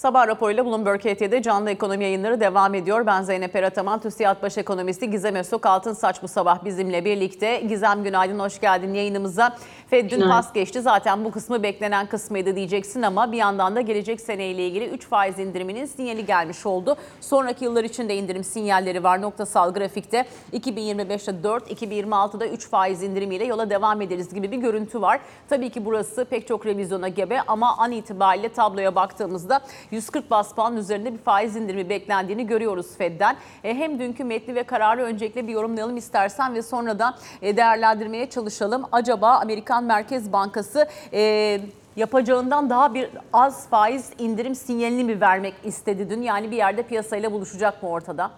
Sabah 0.00 0.26
raporuyla 0.26 0.66
Bloomberg 0.66 1.00
HT'de 1.00 1.42
canlı 1.42 1.70
ekonomi 1.70 2.04
yayınları 2.04 2.40
devam 2.40 2.74
ediyor. 2.74 3.06
Ben 3.06 3.22
Zeynep 3.22 3.56
Erataman, 3.56 4.00
TÜSİAD 4.00 4.42
Baş 4.42 4.58
Ekonomisti 4.58 5.10
Gizem 5.10 5.34
Öztok 5.34 5.66
Altınsaç 5.66 6.22
bu 6.22 6.28
sabah 6.28 6.64
bizimle 6.64 7.04
birlikte. 7.04 7.60
Gizem 7.60 8.04
günaydın, 8.04 8.38
hoş 8.38 8.60
geldin 8.60 8.94
yayınımıza. 8.94 9.56
Fed 9.90 10.10
dün 10.10 10.20
pas 10.20 10.52
geçti. 10.52 10.80
Zaten 10.80 11.24
bu 11.24 11.30
kısmı 11.30 11.62
beklenen 11.62 12.06
kısmıydı 12.06 12.56
diyeceksin 12.56 13.02
ama 13.02 13.32
bir 13.32 13.36
yandan 13.36 13.76
da 13.76 13.80
gelecek 13.80 14.20
seneyle 14.20 14.66
ilgili 14.66 14.88
3 14.88 15.06
faiz 15.06 15.38
indiriminin 15.38 15.86
sinyali 15.86 16.26
gelmiş 16.26 16.66
oldu. 16.66 16.96
Sonraki 17.20 17.64
yıllar 17.64 17.84
için 17.84 18.08
de 18.08 18.16
indirim 18.16 18.44
sinyalleri 18.44 19.04
var. 19.04 19.22
Noktasal 19.22 19.74
grafikte 19.74 20.24
2025'te 20.52 21.42
4, 21.42 21.70
2026'da 21.82 22.46
3 22.46 22.68
faiz 22.68 23.02
indirimiyle 23.02 23.44
yola 23.44 23.70
devam 23.70 24.00
ederiz 24.00 24.34
gibi 24.34 24.52
bir 24.52 24.56
görüntü 24.56 25.00
var. 25.00 25.20
Tabii 25.48 25.70
ki 25.70 25.84
burası 25.84 26.24
pek 26.24 26.46
çok 26.46 26.66
revizyona 26.66 27.08
gebe 27.08 27.40
ama 27.46 27.76
an 27.78 27.92
itibariyle 27.92 28.48
tabloya 28.48 28.94
baktığımızda 28.94 29.60
140 29.90 30.30
bas 30.30 30.54
puan 30.54 30.76
üzerinde 30.76 31.12
bir 31.12 31.18
faiz 31.18 31.56
indirimi 31.56 31.88
beklendiğini 31.88 32.46
görüyoruz 32.46 32.86
Fed'den. 32.98 33.36
E, 33.64 33.74
hem 33.74 33.98
dünkü 33.98 34.24
metni 34.24 34.54
ve 34.54 34.62
kararı 34.62 35.02
öncelikle 35.02 35.46
bir 35.46 35.52
yorumlayalım 35.52 35.96
istersen 35.96 36.54
ve 36.54 36.62
sonra 36.62 36.98
da 36.98 37.18
e, 37.42 37.56
değerlendirmeye 37.56 38.30
çalışalım. 38.30 38.84
Acaba 38.92 39.30
Amerikan 39.30 39.84
Merkez 39.84 40.32
Bankası 40.32 40.88
e, 41.12 41.60
yapacağından 41.96 42.70
daha 42.70 42.94
bir 42.94 43.08
az 43.32 43.68
faiz 43.68 44.10
indirim 44.18 44.54
sinyalini 44.54 45.04
mi 45.04 45.20
vermek 45.20 45.54
istedi 45.64 46.10
dün? 46.10 46.22
Yani 46.22 46.50
bir 46.50 46.56
yerde 46.56 46.82
piyasayla 46.82 47.32
buluşacak 47.32 47.82
mı 47.82 47.88
ortada? 47.88 48.30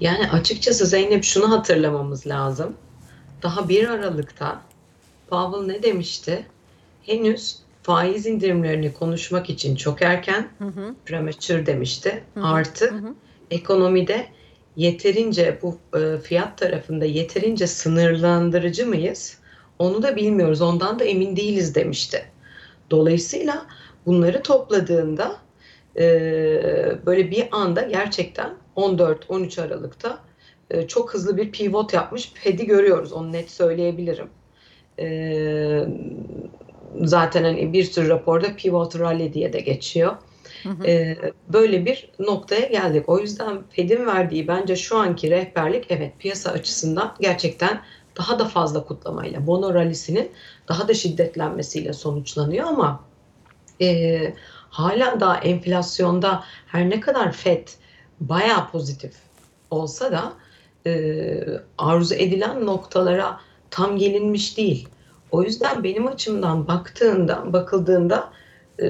Yani 0.00 0.30
açıkçası 0.30 0.86
Zeynep 0.86 1.24
şunu 1.24 1.50
hatırlamamız 1.50 2.26
lazım. 2.26 2.76
Daha 3.42 3.68
1 3.68 3.88
Aralık'ta 3.88 4.60
Powell 5.28 5.66
ne 5.66 5.82
demişti? 5.82 6.46
Henüz 7.02 7.61
faiz 7.82 8.26
indirimlerini 8.26 8.92
konuşmak 8.92 9.50
için 9.50 9.76
çok 9.76 10.02
erken, 10.02 10.48
premature 11.06 11.66
demişti. 11.66 12.24
Artı 12.42 12.94
ekonomide 13.50 14.26
yeterince 14.76 15.58
bu 15.62 15.78
e, 15.98 16.18
fiyat 16.18 16.58
tarafında 16.58 17.04
yeterince 17.04 17.66
sınırlandırıcı 17.66 18.86
mıyız? 18.86 19.38
Onu 19.78 20.02
da 20.02 20.16
bilmiyoruz. 20.16 20.60
Ondan 20.60 20.98
da 20.98 21.04
emin 21.04 21.36
değiliz 21.36 21.74
demişti. 21.74 22.24
Dolayısıyla 22.90 23.66
bunları 24.06 24.42
topladığında 24.42 25.36
e, 25.96 26.02
böyle 27.06 27.30
bir 27.30 27.48
anda 27.52 27.82
gerçekten 27.82 28.50
14-13 28.76 29.62
Aralık'ta 29.62 30.18
e, 30.70 30.86
çok 30.88 31.14
hızlı 31.14 31.36
bir 31.36 31.52
pivot 31.52 31.92
yapmış 31.92 32.32
Fed'i 32.34 32.66
görüyoruz. 32.66 33.12
Onu 33.12 33.32
net 33.32 33.50
söyleyebilirim. 33.50 34.28
E, 34.98 35.06
zaten 37.00 37.44
hani 37.44 37.72
bir 37.72 37.84
sürü 37.84 38.08
raporda 38.08 38.56
pivot 38.56 38.98
rally 38.98 39.32
diye 39.32 39.52
de 39.52 39.60
geçiyor. 39.60 40.16
E, 40.86 41.16
böyle 41.48 41.86
bir 41.86 42.10
noktaya 42.18 42.66
geldik. 42.66 43.08
O 43.08 43.18
yüzden 43.18 43.62
Fed'in 43.70 44.06
verdiği 44.06 44.48
bence 44.48 44.76
şu 44.76 44.96
anki 44.98 45.30
rehberlik 45.30 45.86
evet 45.88 46.12
piyasa 46.18 46.50
açısından 46.50 47.14
gerçekten 47.20 47.80
daha 48.16 48.38
da 48.38 48.44
fazla 48.44 48.84
kutlamayla, 48.84 49.46
bono 49.46 49.74
rallisinin 49.74 50.32
daha 50.68 50.88
da 50.88 50.94
şiddetlenmesiyle 50.94 51.92
sonuçlanıyor 51.92 52.66
ama 52.66 53.04
e, 53.80 54.34
hala 54.70 55.20
da 55.20 55.36
enflasyonda 55.36 56.44
her 56.66 56.90
ne 56.90 57.00
kadar 57.00 57.32
FED 57.32 57.68
bayağı 58.20 58.70
pozitif 58.70 59.12
olsa 59.70 60.12
da 60.12 60.32
e, 60.86 61.40
arzu 61.78 62.14
edilen 62.14 62.66
noktalara 62.66 63.40
tam 63.70 63.98
gelinmiş 63.98 64.56
değil. 64.56 64.88
O 65.32 65.42
yüzden 65.42 65.84
benim 65.84 66.06
açımdan 66.06 66.68
baktığında, 66.68 67.52
bakıldığında 67.52 68.32
e, 68.82 68.86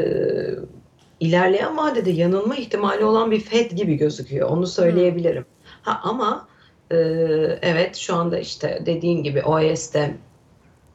ilerleyen 1.20 1.76
vadede 1.76 2.10
yanılma 2.10 2.56
ihtimali 2.56 3.04
olan 3.04 3.30
bir 3.30 3.40
FED 3.40 3.70
gibi 3.70 3.94
gözüküyor. 3.94 4.48
Onu 4.48 4.66
söyleyebilirim. 4.66 5.44
Ha 5.82 6.00
ama 6.04 6.48
e, 6.90 6.96
evet 7.62 7.96
şu 7.96 8.14
anda 8.14 8.38
işte 8.38 8.82
dediğin 8.86 9.22
gibi 9.22 9.42
OES'te 9.42 10.16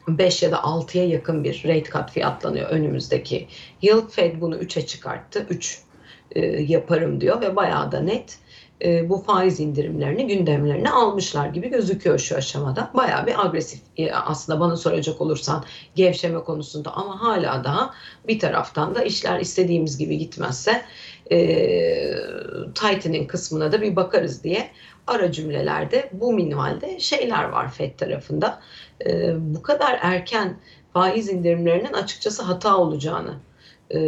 5 0.08 0.44
ya 0.44 0.52
da 0.52 0.56
6'ya 0.56 1.08
yakın 1.08 1.44
bir 1.44 1.64
rate 1.66 1.92
cut 1.92 2.12
fiyatlanıyor 2.12 2.70
önümüzdeki 2.70 3.48
yıl. 3.82 4.10
Fed 4.10 4.42
bunu 4.42 4.58
3'e 4.58 4.86
çıkarttı. 4.86 5.46
3 5.50 5.82
e, 6.32 6.46
yaparım 6.46 7.22
diyor 7.22 7.42
ve 7.42 7.56
bayağı 7.56 7.92
da 7.92 8.00
net 8.00 8.40
e, 8.84 9.10
bu 9.10 9.18
faiz 9.18 9.60
indirimlerini 9.60 10.28
gündemlerine 10.28 10.90
almışlar 10.90 11.48
gibi 11.48 11.70
gözüküyor 11.70 12.20
şu 12.20 12.36
aşamada. 12.36 12.92
Bayağı 12.94 13.28
bir 13.28 13.46
agresif 13.46 13.80
e, 13.98 14.12
aslında 14.12 14.60
bana 14.60 14.78
soracak 14.78 15.22
olursan 15.22 15.64
gevşeme 15.96 16.40
konusunda 16.40 16.94
ama 16.94 17.22
hala 17.22 17.64
daha 17.64 17.94
bir 18.28 18.40
taraftan 18.40 18.96
da 18.96 19.04
işler 19.04 19.40
istediğimiz 19.40 19.98
gibi 19.98 20.18
gitmezse 20.18 20.82
e, 21.32 21.38
tightening 22.76 23.30
kısmına 23.32 23.72
da 23.72 23.82
bir 23.82 23.96
bakarız 23.96 24.44
diye 24.44 24.70
ara 25.08 25.32
cümlelerde 25.32 26.10
bu 26.14 26.34
minvalde 26.34 27.00
şeyler 27.00 27.44
var 27.44 27.72
FED 27.72 27.98
tarafında. 27.98 28.60
E, 29.06 29.36
bu 29.56 29.62
kadar 29.62 30.00
erken 30.02 30.58
faiz 30.94 31.30
indirimlerinin 31.30 31.94
açıkçası 31.94 32.44
hata 32.44 32.78
olacağını 32.78 33.34
e, 33.92 34.00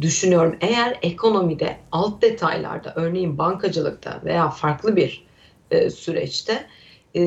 düşünüyorum. 0.00 0.56
Eğer 0.60 0.98
ekonomide 1.02 1.76
alt 1.92 2.22
detaylarda 2.22 2.92
örneğin 2.96 3.38
bankacılıkta 3.38 4.20
veya 4.24 4.50
farklı 4.50 4.96
bir 4.96 5.26
e, 5.70 5.90
süreçte 5.90 6.66
e, 7.14 7.22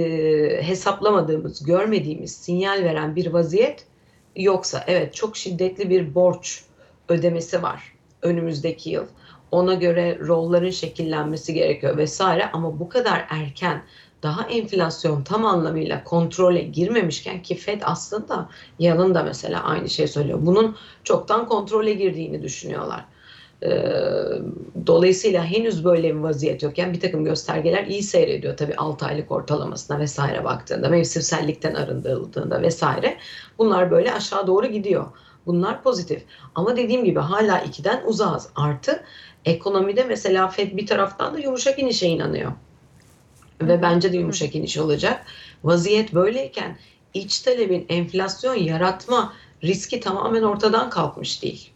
hesaplamadığımız, 0.61 1.65
görmediğimiz 1.65 2.35
sinyal 2.35 2.83
veren 2.83 3.15
bir 3.15 3.33
vaziyet 3.33 3.85
yoksa 4.35 4.83
evet 4.88 5.15
çok 5.15 5.38
şiddetli 5.38 5.89
bir 5.89 6.15
borç 6.15 6.63
ödemesi 7.09 7.63
var 7.63 7.94
önümüzdeki 8.21 8.89
yıl. 8.89 9.05
Ona 9.51 9.73
göre 9.73 10.19
rolların 10.19 10.69
şekillenmesi 10.69 11.53
gerekiyor 11.53 11.97
vesaire 11.97 12.49
ama 12.53 12.79
bu 12.79 12.89
kadar 12.89 13.25
erken 13.29 13.83
daha 14.23 14.47
enflasyon 14.47 15.23
tam 15.23 15.45
anlamıyla 15.45 16.03
kontrole 16.03 16.61
girmemişken 16.61 17.41
ki 17.41 17.55
Fed 17.55 17.81
aslında 17.85 18.50
yalın 18.79 19.16
da 19.16 19.23
mesela 19.23 19.63
aynı 19.63 19.89
şey 19.89 20.07
söylüyor. 20.07 20.39
Bunun 20.41 20.75
çoktan 21.03 21.47
kontrole 21.47 21.94
girdiğini 21.94 22.41
düşünüyorlar. 22.41 23.06
Ee, 23.63 23.69
dolayısıyla 24.88 25.45
henüz 25.45 25.85
böyle 25.85 26.16
bir 26.16 26.19
vaziyet 26.19 26.63
yok. 26.63 26.77
Yani 26.77 26.94
bir 26.94 27.00
takım 27.00 27.23
göstergeler 27.23 27.85
iyi 27.85 28.03
seyrediyor 28.03 28.57
tabii 28.57 28.75
6 28.75 29.06
aylık 29.06 29.31
ortalamasına 29.31 30.00
vesaire 30.00 30.44
baktığında, 30.44 30.89
mevsimsellikten 30.89 31.73
arındırıldığında 31.73 32.61
vesaire. 32.61 33.17
Bunlar 33.57 33.91
böyle 33.91 34.13
aşağı 34.13 34.47
doğru 34.47 34.66
gidiyor. 34.67 35.06
Bunlar 35.45 35.83
pozitif. 35.83 36.23
Ama 36.56 36.77
dediğim 36.77 37.06
gibi 37.06 37.19
hala 37.19 37.59
2'den 37.59 38.01
uzağız. 38.06 38.50
Artı 38.56 39.03
ekonomide 39.45 40.03
mesela 40.03 40.47
Fed 40.47 40.77
bir 40.77 40.88
taraftan 40.88 41.33
da 41.33 41.39
yumuşak 41.39 41.79
inişe 41.79 42.07
inanıyor 42.07 42.51
ve 43.62 43.81
bence 43.81 44.13
de 44.13 44.18
yumuşak 44.18 44.56
iniş 44.56 44.78
olacak. 44.78 45.25
Vaziyet 45.63 46.13
böyleyken 46.13 46.78
iç 47.13 47.40
talebin 47.40 47.85
enflasyon 47.90 48.56
yaratma 48.56 49.34
riski 49.63 50.00
tamamen 50.00 50.44
ortadan 50.44 50.90
kalkmış 50.90 51.44
değil. 51.44 51.72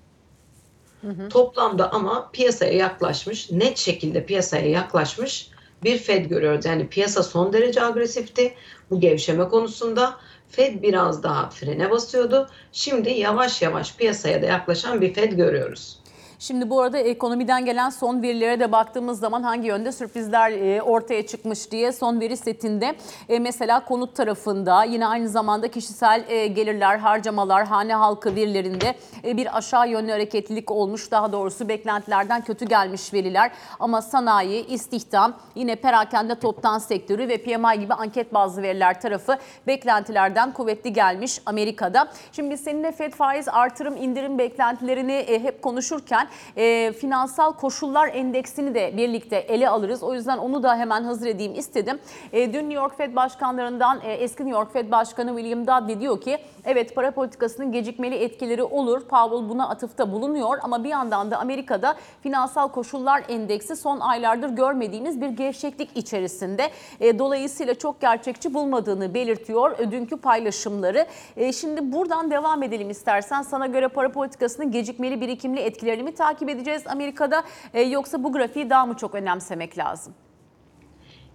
Toplamda 1.29 1.91
ama 1.91 2.29
piyasaya 2.33 2.73
yaklaşmış, 2.73 3.51
net 3.51 3.77
şekilde 3.77 4.25
piyasaya 4.25 4.69
yaklaşmış 4.69 5.49
bir 5.83 5.97
Fed 5.97 6.25
görüyoruz. 6.25 6.65
Yani 6.65 6.87
piyasa 6.87 7.23
son 7.23 7.53
derece 7.53 7.83
agresifti 7.83 8.53
bu 8.89 8.99
gevşeme 8.99 9.49
konusunda. 9.49 10.17
Fed 10.49 10.81
biraz 10.81 11.23
daha 11.23 11.49
frene 11.49 11.91
basıyordu. 11.91 12.49
Şimdi 12.71 13.09
yavaş 13.09 13.61
yavaş 13.61 13.95
piyasaya 13.95 14.41
da 14.41 14.45
yaklaşan 14.45 15.01
bir 15.01 15.13
Fed 15.13 15.33
görüyoruz. 15.33 15.99
Şimdi 16.41 16.69
bu 16.69 16.81
arada 16.81 16.97
ekonomiden 16.97 17.65
gelen 17.65 17.89
son 17.89 18.21
verilere 18.21 18.59
de 18.59 18.71
baktığımız 18.71 19.19
zaman 19.19 19.43
hangi 19.43 19.67
yönde 19.67 19.91
sürprizler 19.91 20.51
e, 20.51 20.81
ortaya 20.81 21.27
çıkmış 21.27 21.71
diye 21.71 21.91
son 21.91 22.19
veri 22.19 22.37
setinde 22.37 22.95
e, 23.29 23.39
mesela 23.39 23.85
konut 23.85 24.15
tarafında 24.15 24.83
yine 24.83 25.07
aynı 25.07 25.29
zamanda 25.29 25.67
kişisel 25.67 26.23
e, 26.29 26.47
gelirler, 26.47 26.97
harcamalar, 26.97 27.65
hane 27.65 27.95
halkı 27.95 28.35
verilerinde 28.35 28.95
bir 29.23 29.57
aşağı 29.57 29.89
yönlü 29.89 30.11
hareketlilik 30.11 30.71
olmuş. 30.71 31.11
Daha 31.11 31.31
doğrusu 31.31 31.69
beklentilerden 31.69 32.41
kötü 32.43 32.65
gelmiş 32.65 33.13
veriler 33.13 33.51
ama 33.79 34.01
sanayi, 34.01 34.67
istihdam, 34.67 35.33
yine 35.55 35.75
perakende 35.75 36.35
toptan 36.35 36.79
sektörü 36.79 37.27
ve 37.27 37.37
PMI 37.37 37.79
gibi 37.79 37.93
anket 37.93 38.33
bazı 38.33 38.61
veriler 38.61 39.01
tarafı 39.01 39.37
beklentilerden 39.67 40.53
kuvvetli 40.53 40.93
gelmiş 40.93 41.41
Amerika'da. 41.45 42.07
Şimdi 42.31 42.51
biz 42.51 42.61
seninle 42.61 42.91
FED 42.91 43.13
faiz 43.13 43.47
artırım 43.47 43.97
indirim 43.97 44.37
beklentilerini 44.37 45.25
hep 45.27 45.61
konuşurken 45.61 46.30
e, 46.57 46.93
finansal 46.93 47.53
koşullar 47.53 48.07
endeksini 48.13 48.75
de 48.75 48.97
birlikte 48.97 49.37
ele 49.37 49.69
alırız. 49.69 50.03
O 50.03 50.13
yüzden 50.13 50.37
onu 50.37 50.63
da 50.63 50.77
hemen 50.77 51.03
hazır 51.03 51.27
edeyim 51.27 51.55
istedim. 51.55 51.99
E, 52.33 52.53
dün 52.53 52.59
New 52.59 52.73
York 52.73 52.97
Fed 52.97 53.15
başkanlarından 53.15 54.01
e, 54.03 54.13
eski 54.13 54.45
New 54.45 54.59
York 54.59 54.73
Fed 54.73 54.91
Başkanı 54.91 55.37
William 55.37 55.67
Dudley 55.67 55.99
diyor 55.99 56.21
ki 56.21 56.37
evet 56.65 56.95
para 56.95 57.11
politikasının 57.11 57.71
gecikmeli 57.71 58.15
etkileri 58.15 58.63
olur. 58.63 59.01
Powell 59.01 59.49
buna 59.49 59.69
atıfta 59.69 60.11
bulunuyor 60.11 60.57
ama 60.63 60.83
bir 60.83 60.89
yandan 60.89 61.31
da 61.31 61.37
Amerika'da 61.37 61.95
finansal 62.23 62.67
koşullar 62.67 63.23
endeksi 63.29 63.75
son 63.75 63.99
aylardır 63.99 64.49
görmediğimiz 64.49 65.21
bir 65.21 65.29
gevşeklik 65.29 65.89
içerisinde. 65.95 66.71
E, 66.99 67.19
dolayısıyla 67.19 67.75
çok 67.75 68.01
gerçekçi 68.01 68.53
bulmadığını 68.53 69.13
belirtiyor 69.13 69.91
dünkü 69.91 70.17
paylaşımları. 70.17 71.05
E, 71.37 71.53
şimdi 71.53 71.91
buradan 71.91 72.31
devam 72.31 72.63
edelim 72.63 72.89
istersen. 72.89 73.41
Sana 73.41 73.67
göre 73.67 73.87
para 73.87 74.11
politikasının 74.11 74.71
gecikmeli 74.71 75.21
birikimli 75.21 75.59
etkilerini 75.59 76.03
mi 76.03 76.15
takip 76.21 76.49
edeceğiz 76.49 76.83
Amerika'da 76.87 77.43
e, 77.73 77.81
yoksa 77.81 78.23
bu 78.23 78.33
grafiği 78.33 78.69
daha 78.69 78.85
mı 78.85 78.93
çok 78.97 79.15
önemsemek 79.15 79.77
lazım? 79.77 80.13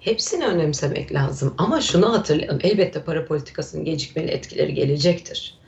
Hepsini 0.00 0.46
önemsemek 0.46 1.12
lazım 1.12 1.54
ama 1.58 1.80
şunu 1.80 2.12
hatırlayalım. 2.12 2.60
Elbette 2.62 3.02
para 3.02 3.24
politikasının 3.24 3.84
gecikmeli 3.84 4.30
etkileri 4.30 4.74
gelecektir. 4.74 5.58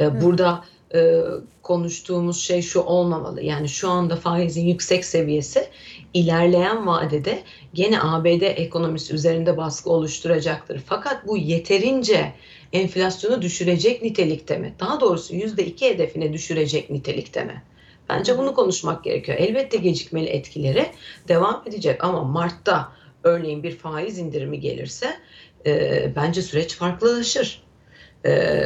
Ee, 0.00 0.22
Burada 0.22 0.64
e, 0.94 1.20
konuştuğumuz 1.62 2.40
şey 2.40 2.62
şu 2.62 2.80
olmamalı. 2.80 3.42
Yani 3.42 3.68
şu 3.68 3.90
anda 3.90 4.16
faizin 4.16 4.66
yüksek 4.66 5.04
seviyesi 5.04 5.68
ilerleyen 6.14 6.86
vadede 6.86 7.42
gene 7.74 8.00
ABD 8.00 8.42
ekonomisi 8.42 9.14
üzerinde 9.14 9.56
baskı 9.56 9.90
oluşturacaktır. 9.90 10.82
Fakat 10.86 11.26
bu 11.26 11.36
yeterince 11.36 12.32
enflasyonu 12.72 13.42
düşürecek 13.42 14.02
nitelikte 14.02 14.58
mi? 14.58 14.74
Daha 14.80 15.00
doğrusu 15.00 15.34
%2 15.34 15.90
hedefine 15.90 16.32
düşürecek 16.32 16.90
nitelikte 16.90 17.44
mi? 17.44 17.62
Bence 18.08 18.38
bunu 18.38 18.54
konuşmak 18.54 19.04
gerekiyor. 19.04 19.38
Elbette 19.38 19.76
gecikmeli 19.76 20.26
etkileri 20.26 20.86
devam 21.28 21.62
edecek 21.66 22.04
ama 22.04 22.24
Mart'ta 22.24 22.92
örneğin 23.22 23.62
bir 23.62 23.76
faiz 23.76 24.18
indirimi 24.18 24.60
gelirse 24.60 25.14
e, 25.66 26.12
bence 26.16 26.42
süreç 26.42 26.74
farklılaşır. 26.74 27.62
E, 28.26 28.62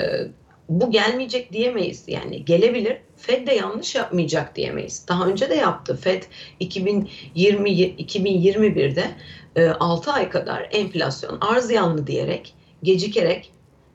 bu 0.68 0.90
gelmeyecek 0.90 1.52
diyemeyiz. 1.52 2.04
Yani 2.06 2.44
gelebilir. 2.44 2.96
Fed 3.16 3.46
de 3.46 3.54
yanlış 3.54 3.94
yapmayacak 3.94 4.56
diyemeyiz. 4.56 5.04
Daha 5.08 5.26
önce 5.26 5.50
de 5.50 5.54
yaptı. 5.54 5.96
Fed 5.96 6.22
2020 6.60 7.70
2021'de 7.70 9.04
e, 9.56 9.68
6 9.68 10.12
ay 10.12 10.30
kadar 10.30 10.68
enflasyon 10.72 11.38
arz 11.40 11.70
yanlı 11.70 12.06
diyerek 12.06 12.54
gecikerek 12.82 13.52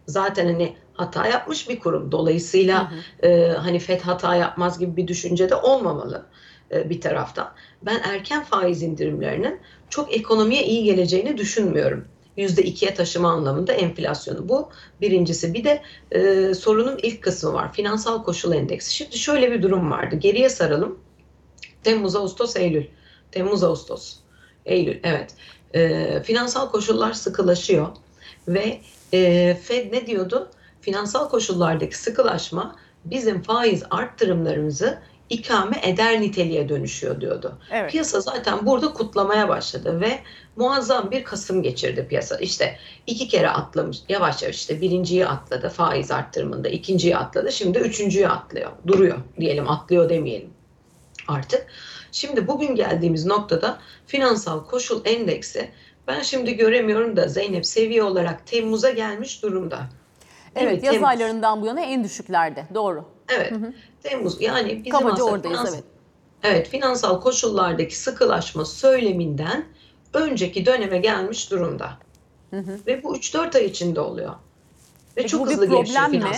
zaten 0.08 0.46
hani 0.46 0.74
hata 0.98 1.28
yapmış 1.28 1.70
bir 1.70 1.80
kurum. 1.80 2.12
Dolayısıyla 2.12 2.92
e, 3.24 3.48
hani 3.48 3.80
FED 3.80 4.02
hata 4.02 4.36
yapmaz 4.36 4.80
gibi 4.80 4.98
bir 4.98 5.08
düşünce 5.08 5.50
de 5.50 5.56
olmamalı 5.56 6.26
e, 6.72 6.90
bir 6.90 7.02
taraftan. 7.02 7.54
Ben 7.82 8.00
erken 8.04 8.44
faiz 8.44 8.84
indirimlerinin 8.84 9.60
çok 9.90 10.16
ekonomiye 10.16 10.66
iyi 10.66 10.84
geleceğini 10.84 11.38
düşünmüyorum. 11.38 12.06
%2'ye 12.38 12.94
taşıma 12.94 13.32
anlamında 13.32 13.74
enflasyonu. 13.74 14.50
Bu 14.50 14.70
birincisi. 15.02 15.54
Bir 15.54 15.64
de 15.64 15.82
e, 16.12 16.54
sorunun 16.54 17.00
ilk 17.04 17.24
kısmı 17.24 17.54
var. 17.54 17.74
Finansal 17.74 18.24
koşul 18.24 18.54
endeksi. 18.54 18.96
Şimdi 18.96 19.18
şöyle 19.18 19.52
bir 19.52 19.62
durum 19.62 19.92
vardı. 19.92 20.16
Geriye 20.16 20.50
saralım. 20.50 21.00
Temmuz, 21.84 22.16
Ağustos, 22.16 22.56
Eylül. 22.56 22.86
Temmuz, 23.32 23.64
Ağustos. 23.64 24.16
Eylül, 24.66 25.00
evet. 25.04 25.34
E, 25.74 26.24
finansal 26.24 26.72
koşullar 26.72 27.14
sıkılaşıyor. 27.14 27.88
Ve 28.48 28.80
e, 29.14 29.54
Fed 29.64 29.94
ne 29.94 30.08
diyordu? 30.08 30.50
Finansal 30.88 31.30
koşullardaki 31.30 31.98
sıkılaşma 31.98 32.76
bizim 33.06 33.42
faiz 33.42 33.84
arttırımlarımızı 33.90 35.00
ikame 35.30 35.80
eder 35.84 36.22
niteliğe 36.22 36.70
dönüşüyor 36.70 37.22
diyordu. 37.22 37.60
Evet. 37.72 37.92
Piyasa 37.92 38.22
zaten 38.22 38.66
burada 38.66 38.94
kutlamaya 38.94 39.50
başladı 39.50 40.02
ve 40.02 40.20
muazzam 40.56 41.12
bir 41.12 41.24
Kasım 41.24 41.64
geçirdi 41.64 42.06
piyasa. 42.10 42.38
İşte 42.38 42.78
iki 43.08 43.28
kere 43.28 43.50
atlamış, 43.50 43.98
yavaş 44.10 44.44
yavaş 44.44 44.56
işte 44.56 44.82
birinciyi 44.82 45.28
atladı 45.28 45.70
faiz 45.70 46.12
arttırımında, 46.12 46.70
ikinciyi 46.70 47.18
atladı, 47.18 47.52
şimdi 47.52 47.80
üçüncüyü 47.80 48.28
atlıyor, 48.28 48.72
duruyor 48.88 49.18
diyelim, 49.40 49.70
atlıyor 49.70 50.10
demeyelim 50.10 50.50
artık. 51.28 51.68
Şimdi 52.12 52.48
bugün 52.48 52.76
geldiğimiz 52.76 53.26
noktada 53.26 53.80
finansal 54.06 54.66
koşul 54.66 55.02
endeksi 55.06 55.72
ben 56.08 56.22
şimdi 56.22 56.58
göremiyorum 56.58 57.18
da 57.18 57.28
Zeynep 57.28 57.66
seviye 57.66 58.04
olarak 58.04 58.48
Temmuz'a 58.48 58.90
gelmiş 58.90 59.44
durumda. 59.44 59.90
Evet 60.60 60.84
yaz 60.84 60.94
Temmuz. 60.94 61.10
aylarından 61.10 61.62
bu 61.62 61.66
yana 61.66 61.82
en 61.82 62.04
düşüklerde 62.04 62.66
doğru. 62.74 63.06
Evet. 63.30 63.54
Temmuz 64.04 64.42
yani 64.42 64.70
bizim 64.70 64.92
Kabaca 64.92 65.14
aslında 65.14 65.32
oradayız, 65.32 65.60
finans- 65.60 65.74
evet. 65.74 65.84
Evet, 66.44 66.70
finansal 66.70 67.22
koşullardaki 67.22 67.98
sıkılaşma 67.98 68.66
söyleminden 68.66 69.66
önceki 70.14 70.66
döneme 70.66 70.98
gelmiş 70.98 71.52
durumda. 71.52 71.92
Ve 72.88 73.04
bu 73.04 73.18
3-4 73.18 73.56
ay 73.58 73.66
içinde 73.66 74.00
oluyor. 74.02 74.30
Ve 74.32 74.36
Peki 75.16 75.28
çok 75.28 75.42
bu 75.42 75.46
bir 75.46 75.52
hızlı 75.52 75.66
gelişiyor 75.66 76.04
problem 76.06 76.22
mi? 76.22 76.36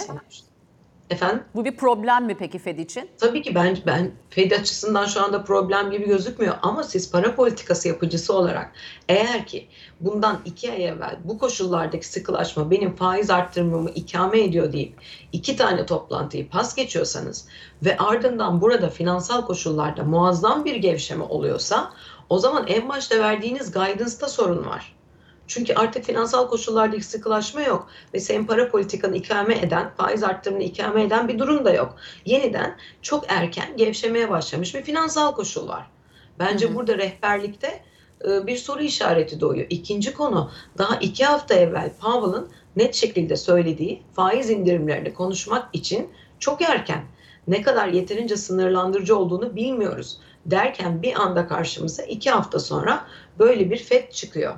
Efendim? 1.10 1.44
Bu 1.56 1.66
bir 1.66 1.78
problem 1.78 2.26
mi 2.26 2.36
peki 2.40 2.60
Fed 2.60 2.78
için? 2.78 3.10
Tabii 3.18 3.42
ki 3.42 3.56
ben 3.56 3.78
ben 3.86 4.12
Fed 4.30 4.52
açısından 4.52 5.06
şu 5.06 5.24
anda 5.24 5.44
problem 5.44 5.92
gibi 5.92 6.08
gözükmüyor 6.08 6.56
ama 6.62 6.84
siz 6.84 7.12
para 7.12 7.36
politikası 7.36 7.88
yapıcısı 7.88 8.34
olarak 8.34 8.72
eğer 9.10 9.46
ki 9.46 9.68
bundan 10.00 10.40
iki 10.46 10.72
ay 10.72 10.86
evvel 10.86 11.20
bu 11.24 11.38
koşullardaki 11.38 12.08
sıkılaşma 12.08 12.72
benim 12.72 12.96
faiz 12.96 13.30
arttırmamı 13.30 13.90
ikame 13.90 14.44
ediyor 14.44 14.74
deyip 14.74 14.94
iki 15.32 15.56
tane 15.56 15.86
toplantıyı 15.86 16.50
pas 16.50 16.76
geçiyorsanız 16.76 17.48
ve 17.86 17.98
ardından 17.98 18.62
burada 18.62 18.90
finansal 18.90 19.46
koşullarda 19.46 20.04
muazzam 20.04 20.66
bir 20.66 20.76
gevşeme 20.76 21.24
oluyorsa 21.24 21.94
o 22.30 22.40
zaman 22.40 22.68
en 22.68 22.90
başta 22.90 23.20
verdiğiniz 23.20 23.72
guidance'da 23.72 24.28
sorun 24.28 24.66
var. 24.66 24.99
Çünkü 25.50 25.74
artık 25.74 26.06
finansal 26.06 26.48
koşullardaki 26.48 27.04
sıkılaşma 27.04 27.62
yok 27.62 27.88
ve 28.14 28.20
senin 28.20 28.46
para 28.46 28.72
politikanı 28.72 29.18
ikame 29.18 29.58
eden, 29.58 29.92
faiz 29.98 30.24
arttırımını 30.24 30.64
ikame 30.64 31.04
eden 31.04 31.28
bir 31.28 31.40
durum 31.40 31.66
da 31.66 31.74
yok. 31.74 31.96
Yeniden 32.26 32.78
çok 33.02 33.26
erken 33.28 33.78
gevşemeye 33.78 34.30
başlamış 34.30 34.76
bir 34.76 34.82
finansal 34.82 35.36
koşul 35.36 35.68
var. 35.68 35.90
Bence 36.40 36.76
burada 36.76 36.98
rehberlikte 36.98 37.82
e, 38.26 38.48
bir 38.48 38.58
soru 38.58 38.82
işareti 38.82 39.40
doğuyor. 39.40 39.68
İkinci 39.70 40.14
konu 40.14 40.52
daha 40.78 40.96
iki 40.96 41.26
hafta 41.26 41.54
evvel 41.54 41.92
Powell'ın 42.02 42.50
net 42.76 42.96
şekilde 42.96 43.36
söylediği 43.36 44.04
faiz 44.14 44.50
indirimlerini 44.50 45.14
konuşmak 45.14 45.70
için 45.74 46.10
çok 46.40 46.62
erken. 46.62 47.04
Ne 47.48 47.62
kadar 47.62 47.88
yeterince 47.88 48.38
sınırlandırıcı 48.38 49.18
olduğunu 49.18 49.56
bilmiyoruz. 49.56 50.18
Derken 50.46 51.02
bir 51.02 51.22
anda 51.22 51.48
karşımıza 51.48 52.04
iki 52.04 52.30
hafta 52.30 52.60
sonra 52.60 53.08
böyle 53.40 53.72
bir 53.72 53.78
FED 53.78 54.12
çıkıyor. 54.12 54.56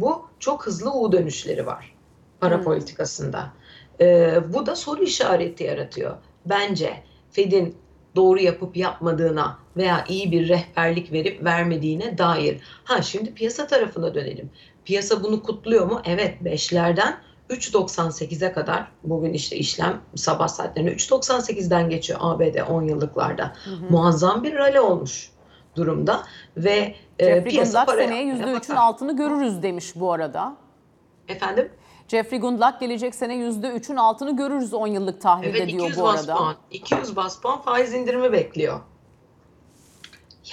Bu 0.00 0.26
çok 0.38 0.66
hızlı 0.66 0.92
U 0.92 1.12
dönüşleri 1.12 1.66
var 1.66 1.94
para 2.40 2.56
Hmm. 2.56 2.64
politikasında. 2.64 3.52
Ee, 4.00 4.38
bu 4.54 4.66
da 4.66 4.76
soru 4.76 5.02
işareti 5.02 5.64
yaratıyor. 5.64 6.16
Bence 6.46 7.02
Fed'in 7.30 7.76
doğru 8.16 8.40
yapıp 8.40 8.76
yapmadığına 8.76 9.58
veya 9.76 10.04
iyi 10.08 10.32
bir 10.32 10.48
rehberlik 10.48 11.12
verip 11.12 11.44
vermediğine 11.44 12.18
dair. 12.18 12.60
Ha 12.84 13.02
şimdi 13.02 13.34
piyasa 13.34 13.66
tarafına 13.66 14.14
dönelim. 14.14 14.50
Piyasa 14.84 15.22
bunu 15.22 15.42
kutluyor 15.42 15.86
mu? 15.86 16.02
Evet 16.04 16.34
5'lerden 16.44 17.18
3.98'e 17.50 18.52
kadar 18.52 18.88
bugün 19.04 19.32
işte 19.32 19.56
işlem 19.56 20.00
sabah 20.14 20.48
saatlerinde 20.48 20.92
3.98'den 20.94 21.90
geçiyor 21.90 22.18
ABD 22.22 22.70
10 22.70 22.82
yıllıklarda. 22.82 23.52
Muazzam 23.90 24.42
bir 24.42 24.54
rally 24.54 24.80
olmuş 24.80 25.30
durumda 25.76 26.22
ve 26.56 26.94
e, 27.18 27.44
piyasa 27.44 27.84
Gundlach 27.84 27.98
seneye 27.98 28.24
yapmaya 28.26 28.46
%3'ün 28.52 28.54
bakar. 28.54 28.76
altını 28.76 29.16
görürüz 29.16 29.62
demiş 29.62 29.92
bu 29.96 30.12
arada. 30.12 30.56
Efendim? 31.28 31.72
Jeffrey 32.08 32.40
Gundlach 32.40 32.80
gelecek 32.80 33.14
sene 33.14 33.34
%3'ün 33.34 33.96
altını 33.96 34.36
görürüz 34.36 34.74
10 34.74 34.86
yıllık 34.86 35.20
tahvilde 35.20 35.58
Evet 35.58 35.68
diyor 35.68 35.80
200 35.84 35.98
bu 35.98 36.08
arada. 36.08 36.36
puan. 36.36 36.56
200 36.70 37.16
bas 37.16 37.40
puan 37.40 37.62
faiz 37.62 37.94
indirimi 37.94 38.32
bekliyor. 38.32 38.80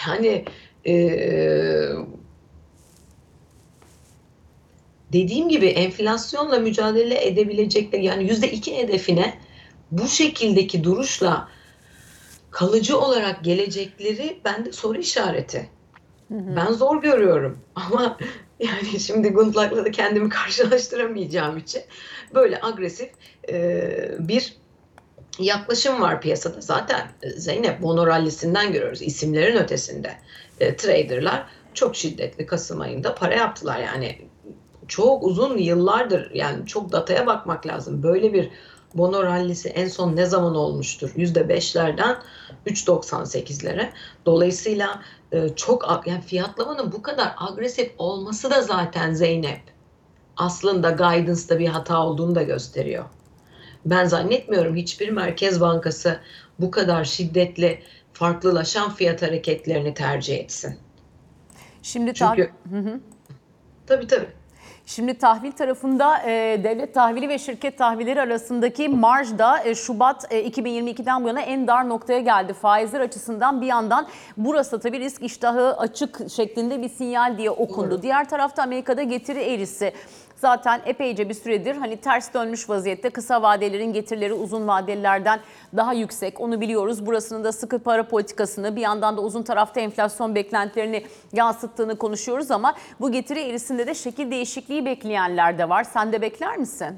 Yani 0.08 0.46
eee, 0.86 1.96
dediğim 5.14 5.50
gibi 5.50 5.66
enflasyonla 5.66 6.60
mücadele 6.60 7.26
edebilecekleri 7.28 8.06
yani 8.06 8.24
yüzde 8.24 8.52
iki 8.52 8.78
hedefine 8.78 9.34
bu 9.92 10.08
şekildeki 10.08 10.84
duruşla 10.84 11.50
kalıcı 12.56 13.00
olarak 13.00 13.44
gelecekleri 13.44 14.40
bende 14.46 14.72
soru 14.72 14.98
işareti. 14.98 15.70
Ben 16.30 16.72
zor 16.72 17.02
görüyorum 17.02 17.60
ama 17.76 18.18
yani 18.60 19.00
şimdi 19.00 19.30
Gundlach'la 19.30 19.86
da 19.86 19.92
kendimi 19.92 20.30
karşılaştıramayacağım 20.30 21.58
için 21.58 21.82
böyle 22.34 22.60
agresif 22.62 23.10
eee, 23.48 24.16
bir 24.20 24.58
yaklaşım 25.40 26.02
var 26.02 26.22
piyasada. 26.22 26.62
Zaten 26.62 27.08
e, 27.22 27.30
Zeynep 27.30 27.82
Bono 27.82 28.08
rallisinden 28.08 28.74
görüyoruz. 28.74 29.02
İsimlerin 29.02 29.58
ötesinde 29.58 30.12
e, 30.60 30.76
traderlar 30.76 31.46
çok 31.74 31.96
şiddetli 31.96 32.46
Kasım 32.46 32.82
ayında 32.82 33.16
para 33.16 33.36
yaptılar. 33.36 33.80
Yani 33.80 34.22
çok 34.88 35.24
uzun 35.24 35.58
yıllardır 35.58 36.32
yani 36.32 36.68
çok 36.68 36.92
dataya 36.92 37.28
bakmak 37.28 37.68
lazım. 37.68 38.04
Böyle 38.04 38.34
bir 38.34 38.50
Bono 38.96 39.24
rallisi 39.24 39.70
en 39.70 39.88
son 39.88 40.16
ne 40.16 40.26
zaman 40.26 40.56
olmuştur? 40.56 41.10
%5'lerden 41.10 42.18
3.98'lere. 42.68 43.90
Dolayısıyla 44.26 45.02
e, 45.32 45.50
çok 45.56 46.04
yani 46.06 46.22
fiyatlamanın 46.22 46.92
bu 46.92 47.02
kadar 47.02 47.36
agresif 47.38 47.92
olması 47.98 48.52
da 48.52 48.62
zaten 48.62 49.14
Zeynep 49.14 49.62
aslında 50.38 50.92
guidance'da 50.92 51.60
bir 51.60 51.68
hata 51.68 52.06
olduğunu 52.06 52.36
da 52.36 52.44
gösteriyor. 52.44 53.06
Ben 53.86 54.06
zannetmiyorum 54.06 54.76
hiçbir 54.76 55.10
merkez 55.10 55.62
bankası 55.62 56.20
bu 56.60 56.72
kadar 56.72 57.04
şiddetli 57.04 57.84
farklılaşan 58.14 58.94
fiyat 58.94 59.22
hareketlerini 59.22 59.94
tercih 59.94 60.38
etsin. 60.38 60.80
Şimdi 61.82 62.14
Çünkü 62.14 62.52
tabii 63.88 64.08
tabii. 64.08 64.28
Şimdi 64.86 65.18
tahvil 65.18 65.52
tarafında 65.52 66.22
e, 66.22 66.64
devlet 66.64 66.94
tahvili 66.94 67.30
ve 67.30 67.40
şirket 67.40 67.78
tahvilleri 67.78 68.22
arasındaki 68.22 68.90
marj 68.90 69.38
da 69.38 69.64
e, 69.64 69.76
Şubat 69.76 70.34
e, 70.34 70.50
2022'den 70.50 71.24
bu 71.24 71.28
yana 71.28 71.42
en 71.42 71.68
dar 71.68 71.90
noktaya 71.90 72.20
geldi. 72.20 72.54
Faizler 72.54 73.00
açısından 73.00 73.62
bir 73.62 73.68
yandan 73.68 74.08
burası 74.38 74.80
tabii 74.80 75.00
risk 75.00 75.24
iştahı 75.24 75.78
açık 75.78 76.32
şeklinde 76.32 76.82
bir 76.82 76.90
sinyal 76.90 77.38
diye 77.38 77.52
okundu. 77.52 78.02
Diğer 78.02 78.30
tarafta 78.30 78.64
Amerika'da 78.64 79.04
getiri 79.04 79.40
eğrisi 79.40 79.94
zaten 80.46 80.82
epeyce 80.86 81.30
bir 81.30 81.34
süredir 81.34 81.76
hani 81.76 81.98
ters 81.98 82.34
dönmüş 82.34 82.70
vaziyette 82.70 83.10
kısa 83.10 83.42
vadelerin 83.42 83.94
getirileri 83.94 84.34
uzun 84.34 84.68
vadelilerden 84.68 85.40
daha 85.78 85.94
yüksek 85.94 86.42
onu 86.42 86.62
biliyoruz. 86.62 87.06
Burasının 87.06 87.44
da 87.44 87.52
sıkı 87.52 87.80
para 87.80 88.08
politikasını 88.08 88.76
bir 88.76 88.82
yandan 88.82 89.18
da 89.18 89.22
uzun 89.22 89.44
tarafta 89.44 89.80
enflasyon 89.80 90.36
beklentilerini 90.36 91.04
yansıttığını 91.34 91.98
konuşuyoruz 91.98 92.52
ama 92.52 92.76
bu 93.00 93.12
getiri 93.12 93.40
eğrisinde 93.40 93.88
de 93.88 93.96
şekil 93.96 94.32
değişikliği 94.32 94.86
bekleyenler 94.86 95.58
de 95.58 95.70
var. 95.70 95.84
Sen 95.84 96.14
de 96.14 96.22
bekler 96.22 96.58
misin? 96.58 96.98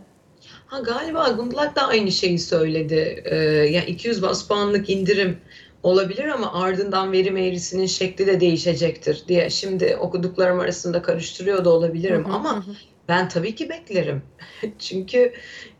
Ha 0.65 0.79
galiba 0.79 1.29
Gundlach 1.29 1.75
da 1.75 1.87
aynı 1.87 2.11
şeyi 2.11 2.39
söyledi. 2.39 3.23
Ee, 3.25 3.35
ya 3.71 3.83
200 3.83 4.21
bas 4.21 4.47
puanlık 4.47 4.89
indirim 4.89 5.37
olabilir 5.83 6.27
ama 6.27 6.53
ardından 6.53 7.11
verim 7.11 7.37
eğrisinin 7.37 7.85
şekli 7.85 8.27
de 8.27 8.39
değişecektir 8.39 9.23
diye 9.27 9.49
şimdi 9.49 9.97
okuduklarım 9.99 10.59
arasında 10.59 11.01
karıştırıyor 11.01 11.65
da 11.65 11.69
olabilirim 11.69 12.25
ama 12.31 12.63
ben 13.07 13.29
tabii 13.29 13.55
ki 13.55 13.69
beklerim. 13.69 14.21
Çünkü 14.79 15.33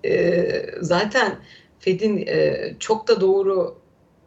e, 0.05 0.51
zaten 0.81 1.35
Fed'in 1.79 2.27
e, 2.27 2.73
çok 2.79 3.07
da 3.07 3.21
doğru 3.21 3.77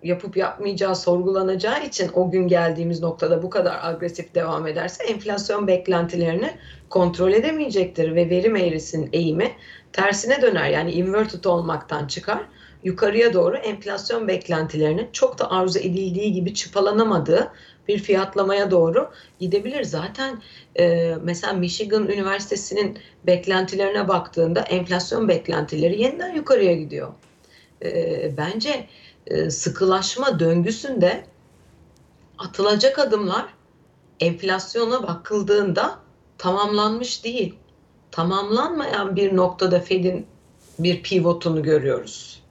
yapıp 0.02 0.37
yapmayacağı 0.37 0.97
sorgulanacağı 0.97 1.87
için 1.87 2.11
o 2.14 2.30
gün 2.30 2.49
geldiğimiz 2.49 3.02
noktada 3.02 3.42
bu 3.42 3.50
kadar 3.50 3.78
agresif 3.83 4.35
devam 4.35 4.66
ederse 4.66 5.04
enflasyon 5.04 5.66
beklentilerini 5.66 6.50
kontrol 6.90 7.33
edemeyecektir 7.33 8.14
ve 8.14 8.30
verim 8.30 8.57
eğrisinin 8.57 9.11
eğimi 9.12 9.52
tersine 9.92 10.42
döner. 10.42 10.69
Yani 10.71 10.92
inverted 10.92 11.45
olmaktan 11.45 12.07
çıkar. 12.07 12.40
Yukarıya 12.85 13.35
doğru 13.35 13.57
enflasyon 13.57 14.28
beklentilerinin 14.28 15.09
çok 15.12 15.38
da 15.38 15.50
arzu 15.50 15.78
edildiği 15.78 16.33
gibi 16.33 16.54
çıpalanamadığı 16.54 17.52
bir 17.88 17.99
fiyatlamaya 17.99 18.70
doğru 18.70 19.10
gidebilir. 19.38 19.84
Zaten 19.84 20.42
e, 20.78 21.14
mesela 21.22 21.52
Michigan 21.52 22.08
Üniversitesi'nin 22.08 22.99
beklentilerine 23.26 24.08
baktığında 24.08 24.60
enflasyon 24.60 25.28
beklentileri 25.28 26.02
yeniden 26.02 26.34
yukarıya 26.34 26.75
gidiyor. 26.75 27.12
E, 27.84 28.32
bence 28.37 28.87
e, 29.26 29.50
sıkılaşma 29.50 30.40
döngüsünde 30.40 31.25
atılacak 32.38 32.99
adımlar 32.99 33.46
enflasyona 34.20 35.02
bakıldığında 35.02 35.99
tamamlanmış 36.38 37.25
değil. 37.25 37.54
Tamamlanmayan 38.10 39.16
bir 39.16 39.37
noktada 39.37 39.80
Fed'in 39.80 40.26
bir 40.78 41.02
pivotunu 41.02 41.62
görüyoruz. 41.62 42.42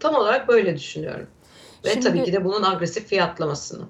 Tam 0.00 0.14
olarak 0.14 0.48
böyle 0.48 0.76
düşünüyorum. 0.76 1.26
Ve 1.84 1.92
Şimdi- 1.92 2.06
tabii 2.06 2.24
ki 2.24 2.32
de 2.32 2.44
bunun 2.44 2.62
agresif 2.62 3.06
fiyatlamasını. 3.06 3.84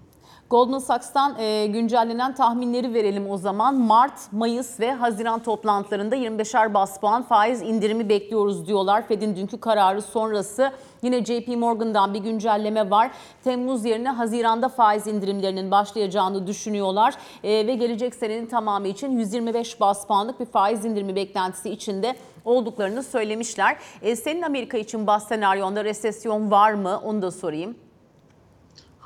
Goldman 0.51 0.79
Sachs'tan 0.79 1.39
e, 1.39 1.67
güncellenen 1.67 2.35
tahminleri 2.35 2.95
verelim 2.95 3.31
o 3.31 3.39
zaman. 3.39 3.75
Mart, 3.75 4.33
Mayıs 4.33 4.81
ve 4.81 4.93
Haziran 4.93 5.43
toplantılarında 5.43 6.17
25'er 6.17 6.75
bas 6.75 7.01
puan 7.01 7.23
faiz 7.23 7.63
indirimi 7.63 8.09
bekliyoruz 8.09 8.67
diyorlar. 8.67 9.09
Fed'in 9.09 9.37
dünkü 9.37 9.61
kararı 9.61 10.03
sonrası 10.03 10.73
yine 11.03 11.25
JP 11.25 11.49
Morgan'dan 11.49 12.15
bir 12.15 12.19
güncelleme 12.19 12.91
var. 12.91 13.11
Temmuz 13.45 13.85
yerine 13.85 14.11
Haziran'da 14.11 14.69
faiz 14.69 15.07
indirimlerinin 15.07 15.71
başlayacağını 15.71 16.47
düşünüyorlar. 16.47 17.15
E, 17.45 17.67
ve 17.67 17.75
gelecek 17.75 18.15
senenin 18.15 18.47
tamamı 18.47 18.89
için 18.89 19.19
125 19.19 19.81
bas 19.81 20.07
puanlık 20.07 20.41
bir 20.41 20.47
faiz 20.47 20.85
indirimi 20.85 21.17
beklentisi 21.17 21.71
içinde 21.71 22.17
olduklarını 22.45 23.03
söylemişler. 23.03 23.77
E, 24.03 24.17
senin 24.17 24.43
Amerika 24.43 24.79
için 24.79 25.07
bas 25.07 25.29
senaryonda 25.29 25.85
resesyon 25.85 26.51
var 26.51 26.73
mı? 26.73 27.01
Onu 27.05 27.23
da 27.23 27.31
sorayım. 27.31 27.88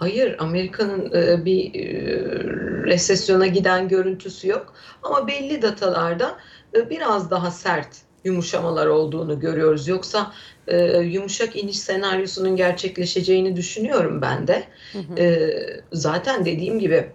Hayır, 0.03 0.37
Amerika'nın 0.39 1.13
e, 1.15 1.45
bir 1.45 1.75
e, 1.75 1.85
resesyona 2.85 3.47
giden 3.47 3.89
görüntüsü 3.89 4.49
yok. 4.49 4.75
Ama 5.03 5.27
belli 5.29 5.63
datalarda 5.63 6.39
e, 6.75 6.91
biraz 6.91 7.31
daha 7.31 7.51
sert 7.51 7.89
yumuşamalar 8.25 8.87
olduğunu 8.87 9.41
görüyoruz. 9.41 9.89
Yoksa 9.89 10.33
e, 10.67 10.99
yumuşak 10.99 11.57
iniş 11.57 11.79
senaryosunun 11.79 12.57
gerçekleşeceğini 12.57 13.57
düşünüyorum 13.57 14.23
ben 14.23 14.49
de. 14.49 14.65
E, 15.19 15.51
zaten 15.93 16.45
dediğim 16.45 16.79
gibi 16.79 17.13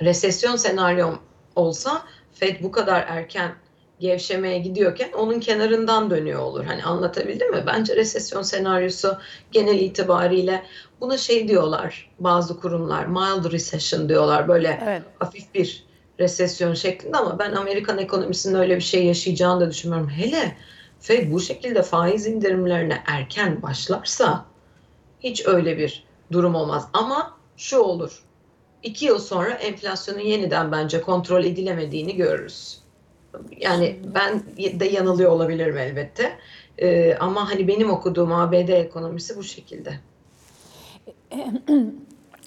resesyon 0.00 0.56
senaryom 0.56 1.18
olsa 1.56 2.02
Fed 2.32 2.62
bu 2.62 2.70
kadar 2.72 3.04
erken 3.08 3.54
gevşemeye 4.00 4.58
gidiyorken 4.58 5.12
onun 5.12 5.40
kenarından 5.40 6.10
dönüyor 6.10 6.40
olur. 6.40 6.64
Hani 6.64 6.84
anlatabildim 6.84 7.50
mi? 7.50 7.64
Bence 7.66 7.96
resesyon 7.96 8.42
senaryosu 8.42 9.16
genel 9.52 9.80
itibariyle 9.80 10.62
buna 11.00 11.18
şey 11.18 11.48
diyorlar 11.48 12.10
bazı 12.18 12.60
kurumlar 12.60 13.06
mild 13.06 13.52
recession 13.52 14.08
diyorlar 14.08 14.48
böyle 14.48 14.80
Evet. 14.84 15.02
hafif 15.18 15.54
bir 15.54 15.84
resesyon 16.18 16.74
şeklinde 16.74 17.16
ama 17.16 17.38
ben 17.38 17.52
Amerikan 17.52 17.98
ekonomisinin 17.98 18.54
öyle 18.54 18.76
bir 18.76 18.80
şey 18.80 19.04
yaşayacağını 19.06 19.60
da 19.60 19.70
düşünmüyorum. 19.70 20.08
Hele 20.10 20.56
Fed 21.00 21.32
bu 21.32 21.40
şekilde 21.40 21.82
faiz 21.82 22.26
indirimlerine 22.26 23.02
erken 23.06 23.62
başlarsa 23.62 24.44
hiç 25.20 25.46
öyle 25.46 25.78
bir 25.78 26.04
durum 26.32 26.54
olmaz. 26.54 26.88
Ama 26.92 27.36
şu 27.56 27.78
olur. 27.78 28.22
iki 28.82 29.04
yıl 29.04 29.18
sonra 29.18 29.50
enflasyonun 29.50 30.20
yeniden 30.20 30.72
bence 30.72 31.00
kontrol 31.00 31.44
edilemediğini 31.44 32.16
görürüz. 32.16 32.78
Yani 33.60 34.00
ben 34.14 34.42
de 34.80 34.84
yanılıyor 34.84 35.30
olabilirim 35.30 35.78
elbette. 35.78 36.32
Ee, 36.78 37.14
ama 37.14 37.50
hani 37.50 37.68
benim 37.68 37.90
okuduğum 37.90 38.32
ABD 38.32 38.68
ekonomisi 38.68 39.36
bu 39.36 39.42
şekilde. 39.42 39.94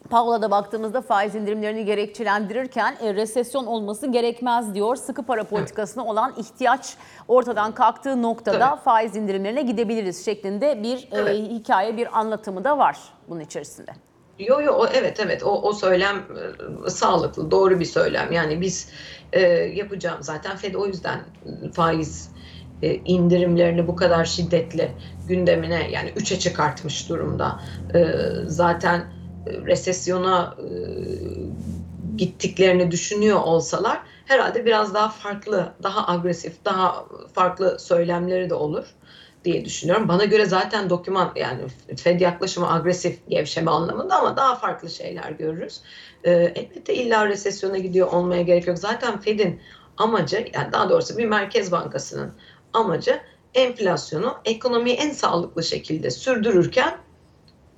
Powell'a 0.10 0.51
baktığımızda 0.51 1.01
faiz 1.01 1.36
indirimlerini 1.36 1.86
gerekçelendirirken 1.86 2.96
e, 3.01 3.13
resesyon 3.13 3.65
olması 3.65 4.08
gerekmez 4.12 4.75
diyor. 4.75 4.96
Sıkı 4.96 5.24
para 5.24 5.43
politikasına 5.43 6.05
olan 6.05 6.34
ihtiyaç 6.38 6.98
ortadan 7.27 7.72
kalktığı 7.72 8.22
noktada 8.22 8.69
Tabii. 8.69 8.81
faiz 8.81 9.15
indirimlerine 9.15 9.62
gidebiliriz 9.62 10.25
şeklinde 10.25 10.84
bir 10.84 10.98
e, 10.98 11.08
Evet. 11.12 11.51
hikaye, 11.51 11.98
bir 11.98 12.19
anlatımı 12.19 12.63
da 12.63 12.77
var 12.77 12.98
bunun 13.29 13.39
içerisinde. 13.39 13.91
Yo 14.39 14.62
yo 14.62 14.86
evet 14.93 15.19
evet 15.19 15.43
o, 15.43 15.62
o 15.62 15.74
söylem 15.74 16.27
e, 16.88 16.89
sağlıklı 16.89 17.51
doğru 17.51 17.79
bir 17.79 17.86
söylem. 17.86 18.31
Yani 18.31 18.62
biz 18.62 18.91
e, 19.34 19.41
yapacağım 19.51 20.24
zaten 20.24 20.58
Fed 20.58 20.74
o 20.74 20.86
yüzden 20.88 21.25
faiz 21.74 22.34
e, 22.81 22.96
indirimlerini 22.96 23.88
bu 23.88 23.96
kadar 23.96 24.25
şiddetli 24.25 24.98
gündemine 25.24 25.91
yani 25.91 26.10
3'e 26.15 26.39
çıkartmış 26.39 27.10
durumda. 27.10 27.62
E, 27.96 28.05
zaten 28.46 29.12
e, 29.48 29.51
resesyona 29.53 30.55
e, 30.60 30.65
gittiklerini 32.17 32.91
düşünüyor 32.91 33.39
olsalar 33.43 34.03
herhalde 34.25 34.65
biraz 34.65 34.93
daha 34.93 35.10
farklı, 35.10 35.75
daha 35.84 36.08
agresif, 36.13 36.65
daha 36.65 37.05
farklı 37.34 37.79
söylemleri 37.79 38.50
de 38.50 38.53
olur 38.53 38.96
diye 39.46 39.65
düşünüyorum. 39.65 40.08
Bana 40.08 40.25
göre 40.25 40.46
zaten 40.46 40.89
doküman 40.89 41.31
yani 41.36 41.62
Fed 41.98 42.19
yaklaşımı 42.19 42.74
agresif 42.74 43.19
gevşeme 43.29 43.72
anlamında 43.72 44.19
ama 44.19 44.38
daha 44.38 44.55
farklı 44.55 44.89
şeyler 44.89 45.31
görürüz. 45.31 45.81
Ee, 46.24 46.31
elbette 46.31 46.96
illa 46.96 47.27
resesyona 47.27 47.77
gidiyor 47.77 48.08
olmaya 48.08 48.41
gerek 48.41 48.67
yok. 48.67 48.79
Zaten 48.79 49.19
Fed'in 49.19 49.62
amacı 49.98 50.48
yani 50.53 50.72
daha 50.72 50.89
doğrusu 50.89 51.17
bir 51.17 51.25
merkez 51.25 51.72
bankasının 51.72 52.34
amacı 52.74 53.22
enflasyonu 53.53 54.38
ekonomiyi 54.46 54.96
en 54.96 55.12
sağlıklı 55.12 55.63
şekilde 55.63 56.12
sürdürürken 56.12 56.98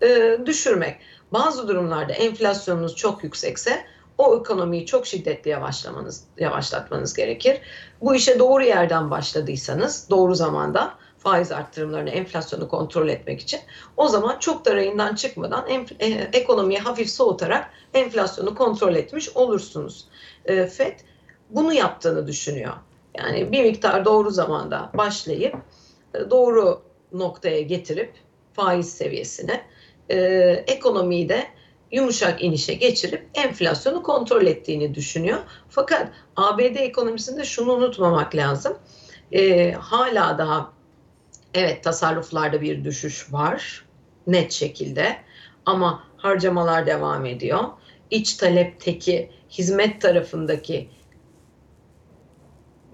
e, 0.03 0.37
düşürmek. 0.45 0.95
Bazı 1.33 1.67
durumlarda 1.67 2.13
enflasyonunuz 2.13 2.95
çok 2.95 3.23
yüksekse 3.23 3.85
o 4.17 4.39
ekonomiyi 4.39 4.85
çok 4.85 5.07
şiddetli 5.07 5.49
yavaşlamanız, 5.49 6.23
yavaşlatmanız 6.37 7.13
gerekir. 7.13 7.61
Bu 8.01 8.15
işe 8.15 8.39
doğru 8.39 8.63
yerden 8.63 9.11
başladıysanız, 9.11 10.07
doğru 10.09 10.35
zamanda 10.35 10.93
faiz 11.23 11.51
arttırımlarını, 11.51 12.09
enflasyonu 12.09 12.67
kontrol 12.67 13.09
etmek 13.09 13.41
için 13.41 13.59
o 13.97 14.07
zaman 14.07 14.39
çok 14.39 14.65
da 14.65 14.75
rayından 14.75 15.15
çıkmadan 15.15 15.69
e, 15.99 16.07
ekonomiyi 16.33 16.79
hafif 16.79 17.09
soğutarak 17.09 17.69
enflasyonu 17.93 18.55
kontrol 18.55 18.95
etmiş 18.95 19.29
olursunuz. 19.29 20.07
E, 20.45 20.67
FED 20.67 20.99
bunu 21.49 21.73
yaptığını 21.73 22.27
düşünüyor. 22.27 22.73
Yani 23.17 23.51
bir 23.51 23.63
miktar 23.63 24.05
doğru 24.05 24.31
zamanda 24.31 24.91
başlayıp 24.97 25.55
e, 26.13 26.29
doğru 26.29 26.81
noktaya 27.13 27.61
getirip 27.61 28.13
faiz 28.53 28.93
seviyesine 28.93 29.61
e, 30.09 30.17
ekonomiyi 30.67 31.29
de 31.29 31.47
yumuşak 31.91 32.43
inişe 32.43 32.73
geçirip 32.73 33.29
enflasyonu 33.33 34.03
kontrol 34.03 34.45
ettiğini 34.45 34.95
düşünüyor. 34.95 35.39
Fakat 35.69 36.07
ABD 36.35 36.75
ekonomisinde 36.75 37.43
şunu 37.43 37.73
unutmamak 37.73 38.35
lazım. 38.35 38.77
E, 39.31 39.71
hala 39.71 40.37
daha 40.37 40.80
evet 41.53 41.83
tasarruflarda 41.83 42.61
bir 42.61 42.83
düşüş 42.83 43.33
var 43.33 43.85
net 44.27 44.51
şekilde 44.51 45.17
ama 45.65 46.03
harcamalar 46.17 46.85
devam 46.85 47.25
ediyor. 47.25 47.63
İç 48.11 48.33
talepteki 48.33 49.31
hizmet 49.49 50.01
tarafındaki 50.01 50.89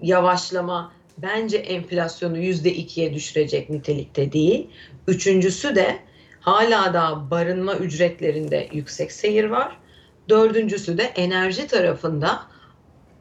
yavaşlama 0.02 0.92
bence 1.18 1.56
enflasyonu 1.56 2.38
yüzde 2.38 2.72
ikiye 2.72 3.14
düşürecek 3.14 3.70
nitelikte 3.70 4.32
değil. 4.32 4.70
Üçüncüsü 5.06 5.74
de 5.74 5.98
hala 6.40 6.94
da 6.94 7.30
barınma 7.30 7.74
ücretlerinde 7.74 8.68
yüksek 8.72 9.12
seyir 9.12 9.44
var. 9.44 9.78
Dördüncüsü 10.28 10.98
de 10.98 11.02
enerji 11.02 11.66
tarafında 11.66 12.42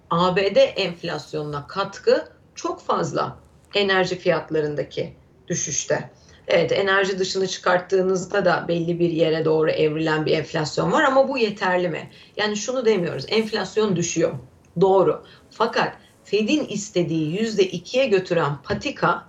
ABD 0.10 0.58
enflasyonuna 0.76 1.68
katkı 1.68 2.30
çok 2.56 2.82
fazla 2.82 3.40
enerji 3.74 4.20
fiyatlarındaki 4.20 5.14
düşüşte. 5.48 6.10
Evet 6.48 6.72
enerji 6.72 7.20
dışını 7.20 7.48
çıkarttığınızda 7.48 8.46
da 8.46 8.66
belli 8.68 9.00
bir 9.00 9.10
yere 9.10 9.46
doğru 9.46 9.70
evrilen 9.70 10.26
bir 10.26 10.32
enflasyon 10.32 10.92
var 10.92 11.04
ama 11.04 11.28
bu 11.28 11.38
yeterli 11.38 11.90
mi? 11.90 12.12
Yani 12.38 12.58
şunu 12.58 12.86
demiyoruz 12.86 13.26
enflasyon 13.28 13.96
düşüyor 13.96 14.34
doğru 14.82 15.24
fakat 15.50 15.94
Fed'in 16.24 16.66
istediği 16.66 17.42
yüzde 17.42 17.64
ikiye 17.64 18.06
götüren 18.06 18.62
patika 18.64 19.26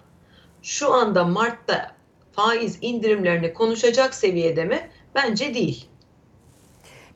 şu 0.63 0.93
anda 0.93 1.25
Mart'ta 1.25 1.97
faiz 2.33 2.79
indirimlerini 2.81 3.55
konuşacak 3.55 4.15
seviyede 4.15 4.65
mi? 4.65 4.91
Bence 5.15 5.55
değil. 5.55 5.89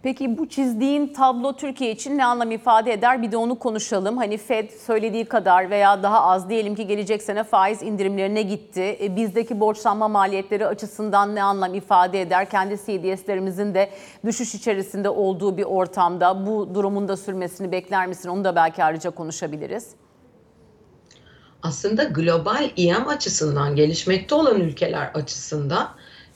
Peki 0.03 0.39
bu 0.39 0.49
çizdiğin 0.49 1.13
tablo 1.13 1.57
Türkiye 1.57 1.91
için 1.91 2.19
ne 2.19 2.25
anlam 2.25 2.51
ifade 2.51 2.93
eder? 2.93 3.23
Bir 3.23 3.33
de 3.33 3.37
onu 3.37 3.59
konuşalım. 3.59 4.17
Hani 4.17 4.39
Fed 4.39 4.71
söylediği 4.71 5.25
kadar 5.25 5.71
veya 5.71 6.03
daha 6.03 6.23
az 6.23 6.49
diyelim 6.49 6.75
ki 6.75 6.87
gelecek 6.87 7.23
sene 7.23 7.45
faiz 7.45 7.83
indirimlerine 7.83 8.43
gitti. 8.43 8.99
E, 9.01 9.17
bizdeki 9.17 9.61
borçlanma 9.61 10.09
maliyetleri 10.09 10.67
açısından 10.67 11.35
ne 11.35 11.43
anlam 11.43 11.75
ifade 11.75 12.21
eder? 12.21 12.51
Kendi 12.51 12.77
CDS'lerimizin 12.77 13.75
de 13.75 13.91
düşüş 14.25 14.55
içerisinde 14.55 15.09
olduğu 15.09 15.57
bir 15.57 15.65
ortamda 15.65 16.47
bu 16.47 16.75
durumun 16.75 17.09
da 17.09 17.17
sürmesini 17.17 17.73
bekler 17.73 18.07
misin? 18.07 18.29
Onu 18.29 18.45
da 18.45 18.57
belki 18.57 18.85
ayrıca 18.85 19.11
konuşabiliriz. 19.11 19.89
Aslında 21.63 22.05
global 22.05 22.71
İM 22.77 23.09
açısından, 23.09 23.77
gelişmekte 23.77 24.35
olan 24.35 24.61
ülkeler 24.61 25.11
açısından 25.15 25.89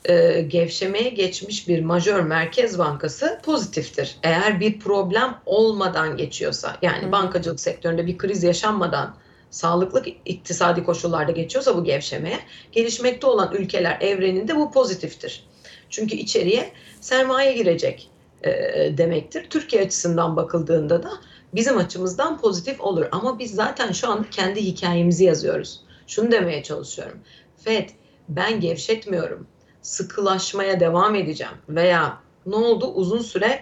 e, 0.05 0.41
gevşemeye 0.41 1.09
geçmiş 1.09 1.67
bir 1.67 1.83
majör 1.83 2.19
merkez 2.19 2.79
bankası 2.79 3.39
pozitiftir. 3.43 4.15
Eğer 4.23 4.59
bir 4.59 4.79
problem 4.79 5.35
olmadan 5.45 6.17
geçiyorsa, 6.17 6.77
yani 6.81 7.07
Hı. 7.07 7.11
bankacılık 7.11 7.59
sektöründe 7.59 8.07
bir 8.07 8.17
kriz 8.17 8.43
yaşanmadan 8.43 9.15
sağlıklı 9.49 10.03
iktisadi 10.25 10.83
koşullarda 10.83 11.31
geçiyorsa 11.31 11.77
bu 11.77 11.83
gevşemeye, 11.83 12.39
gelişmekte 12.71 13.27
olan 13.27 13.53
ülkeler 13.53 13.97
evreninde 14.01 14.55
bu 14.55 14.71
pozitiftir. 14.71 15.43
Çünkü 15.89 16.15
içeriye 16.15 16.71
sermaye 17.01 17.53
girecek 17.53 18.09
e, 18.43 18.51
demektir. 18.97 19.49
Türkiye 19.49 19.81
açısından 19.81 20.35
bakıldığında 20.35 21.03
da 21.03 21.11
bizim 21.55 21.77
açımızdan 21.77 22.41
pozitif 22.41 22.81
olur. 22.81 23.05
Ama 23.11 23.39
biz 23.39 23.55
zaten 23.55 23.91
şu 23.91 24.09
anda 24.09 24.29
kendi 24.29 24.61
hikayemizi 24.61 25.23
yazıyoruz. 25.23 25.81
Şunu 26.07 26.31
demeye 26.31 26.63
çalışıyorum. 26.63 27.19
FED 27.57 27.89
ben 28.29 28.59
gevşetmiyorum 28.59 29.47
sıkılaşmaya 29.87 30.79
devam 30.79 31.15
edeceğim 31.15 31.53
veya 31.69 32.17
ne 32.45 32.55
oldu 32.55 32.91
uzun 32.93 33.19
süre 33.19 33.59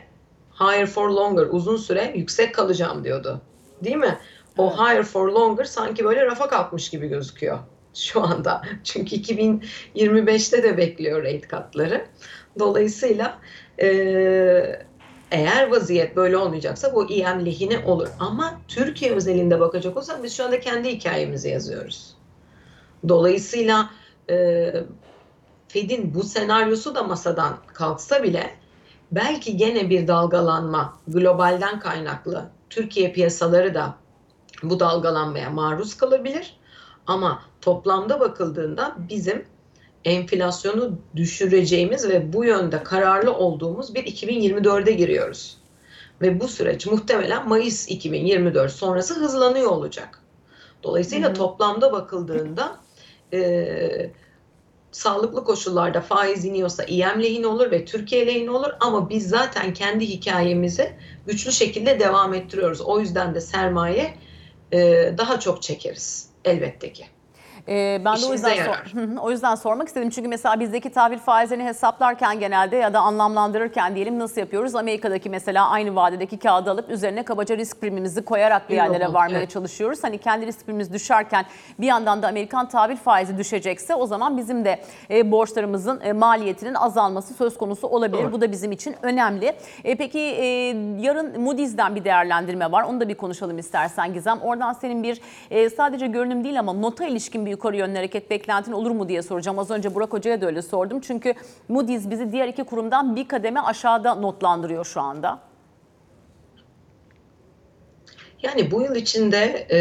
higher 0.60 0.86
for 0.86 1.10
longer 1.10 1.46
uzun 1.51 1.77
süre 1.77 2.13
yüksek 2.15 2.55
kalacağım 2.55 3.03
diyordu. 3.03 3.41
Değil 3.84 3.96
mi? 3.96 4.20
O 4.58 4.67
Evet. 4.67 4.79
higher 4.79 5.03
for 5.03 5.27
longer 5.27 5.63
sanki 5.63 6.05
böyle 6.05 6.25
rafa 6.25 6.50
kalkmış 6.50 6.89
gibi 6.89 7.08
gözüküyor 7.08 7.60
şu 7.94 8.24
anda. 8.24 8.62
Çünkü 8.84 9.15
2025'te 9.15 10.63
de 10.63 10.77
bekliyor 10.77 11.24
rate 11.24 11.41
katları. 11.41 12.05
Dolayısıyla 12.60 13.39
e, 13.82 13.88
eğer 15.32 15.72
vaziyet 15.72 16.15
böyle 16.15 16.38
olmayacaksa 16.38 16.94
bu 16.96 17.12
EM 17.12 17.46
lehine 17.46 17.79
olur. 17.86 18.08
Ama 18.20 18.62
Türkiye 18.67 19.12
özelinde 19.12 19.60
bakacak 19.60 19.98
olsak 19.98 20.24
biz 20.24 20.38
şu 20.38 20.46
anda 20.46 20.60
kendi 20.60 20.89
hikayemizi 20.89 21.50
yazıyoruz. 21.50 22.15
Dolayısıyla 23.10 23.89
e, 24.29 24.74
Fed'in 25.75 26.13
bu 26.13 26.24
senaryosu 26.24 26.96
da 26.96 27.03
masadan 27.03 27.58
kalksa 27.74 28.24
bile 28.24 28.50
belki 29.12 29.58
gene 29.58 29.89
bir 29.89 30.08
dalgalanma 30.08 30.94
globalden 31.08 31.79
kaynaklı 31.79 32.50
Türkiye 32.70 33.11
piyasaları 33.11 33.74
da 33.74 33.96
bu 34.64 34.79
dalgalanmaya 34.79 35.50
maruz 35.50 35.98
kalabilir. 35.98 36.57
Ama 37.07 37.42
toplamda 37.61 38.20
bakıldığında 38.20 38.96
bizim 39.09 39.46
enflasyonu 40.05 41.00
düşüreceğimiz 41.16 42.09
ve 42.09 42.33
bu 42.33 42.46
yönde 42.46 42.83
kararlı 42.83 43.33
olduğumuz 43.33 43.96
bir 43.96 44.03
2024'e 44.03 44.92
giriyoruz. 44.92 45.57
Ve 46.22 46.40
bu 46.40 46.48
süreç 46.48 46.88
muhtemelen 46.88 47.50
Mayıs 47.50 47.90
2024 47.90 48.72
sonrası 48.72 49.14
hızlanıyor 49.14 49.72
olacak. 49.72 50.22
Dolayısıyla 50.83 51.27
Hı 51.27 51.31
hı. 51.31 51.38
toplamda 51.38 51.92
bakıldığında 51.92 52.77
e, 53.33 54.11
sağlıklı 54.96 55.44
koşullarda 55.44 56.01
faiz 56.01 56.46
iniyorsa 56.46 56.84
İM 56.84 57.24
lehine 57.24 57.48
olur 57.48 57.72
ve 57.72 57.86
Türkiye 57.86 58.27
lehine 58.27 58.51
olur 58.51 58.72
ama 58.79 59.10
biz 59.10 59.29
zaten 59.29 59.74
kendi 59.74 60.08
hikayemizi 60.08 60.96
güçlü 61.25 61.51
şekilde 61.51 62.00
devam 62.00 62.34
ettiriyoruz. 62.34 62.81
O 62.81 63.00
yüzden 63.00 63.36
de 63.36 63.42
sermaye 63.42 64.18
e, 64.72 64.79
daha 65.18 65.40
çok 65.40 65.62
çekeriz 65.62 66.29
elbette 66.46 66.94
ki. 66.94 67.05
Ee, 67.67 68.01
ben 68.05 68.15
de 68.21 68.25
o 68.29 68.33
yüzden, 68.33 68.53
yarar. 68.53 68.85
sor- 68.85 69.21
o 69.21 69.31
yüzden 69.31 69.55
sormak 69.55 69.87
istedim. 69.87 70.09
Çünkü 70.09 70.27
mesela 70.27 70.59
bizdeki 70.59 70.89
tahvil 70.89 71.17
faizlerini 71.17 71.63
hesaplarken 71.63 72.39
genelde 72.39 72.75
ya 72.75 72.93
da 72.93 72.99
anlamlandırırken 72.99 73.95
diyelim 73.95 74.19
nasıl 74.19 74.41
yapıyoruz? 74.41 74.75
Amerika'daki 74.75 75.29
mesela 75.29 75.69
aynı 75.69 75.95
vadedeki 75.95 76.39
kağıdı 76.39 76.71
alıp 76.71 76.89
üzerine 76.89 77.23
kabaca 77.23 77.57
risk 77.57 77.81
primimizi 77.81 78.25
koyarak 78.25 78.69
bir 78.69 78.75
yerlere 78.75 79.13
varmaya 79.13 79.37
evet. 79.37 79.49
çalışıyoruz. 79.49 80.03
Hani 80.03 80.17
kendi 80.17 80.45
risk 80.45 80.65
primimiz 80.65 80.93
düşerken 80.93 81.45
bir 81.79 81.87
yandan 81.87 82.21
da 82.21 82.27
Amerikan 82.27 82.69
tahvil 82.69 82.97
faizi 82.97 83.37
düşecekse 83.37 83.95
o 83.95 84.05
zaman 84.07 84.37
bizim 84.37 84.65
de 84.65 84.79
e, 85.09 85.31
borçlarımızın 85.31 86.01
e, 86.01 86.13
maliyetinin 86.13 86.73
azalması 86.73 87.33
söz 87.33 87.57
konusu 87.57 87.87
olabilir. 87.87 88.23
Doğru. 88.23 88.31
Bu 88.31 88.41
da 88.41 88.51
bizim 88.51 88.71
için 88.71 88.95
önemli. 89.01 89.55
E, 89.83 89.95
peki 89.95 90.19
e, 90.19 90.45
yarın 90.99 91.41
Moody's'den 91.41 91.95
bir 91.95 92.03
değerlendirme 92.03 92.71
var. 92.71 92.83
Onu 92.83 92.99
da 92.99 93.09
bir 93.09 93.15
konuşalım 93.15 93.57
istersen 93.57 94.13
Gizem. 94.13 94.39
Oradan 94.41 94.73
senin 94.73 95.03
bir 95.03 95.21
e, 95.51 95.69
sadece 95.69 96.07
görünüm 96.07 96.43
değil 96.43 96.59
ama 96.59 96.73
nota 96.73 97.05
ilişkin 97.05 97.45
bir 97.45 97.54
yukarı 97.55 97.77
yönlü 97.77 97.96
hareket 97.96 98.29
beklentin 98.29 98.72
olur 98.72 98.91
mu 98.91 99.09
diye 99.09 99.22
soracağım. 99.22 99.59
Az 99.59 99.72
önce 99.72 99.96
Burak 99.96 100.13
Hoca'ya 100.13 100.41
da 100.41 100.46
öyle 100.46 100.61
sordum. 100.61 101.00
Çünkü 101.01 101.33
Moody's 101.68 102.09
bizi 102.09 102.31
diğer 102.31 102.48
iki 102.48 102.63
kurumdan 102.63 103.15
bir 103.15 103.27
kademe 103.27 103.59
aşağıda 103.59 104.15
notlandırıyor 104.15 104.85
şu 104.85 105.01
anda. 105.01 105.39
Yani 108.44 108.72
bu 108.72 108.81
yıl 108.81 108.96
içinde 108.96 109.68
e, 109.72 109.79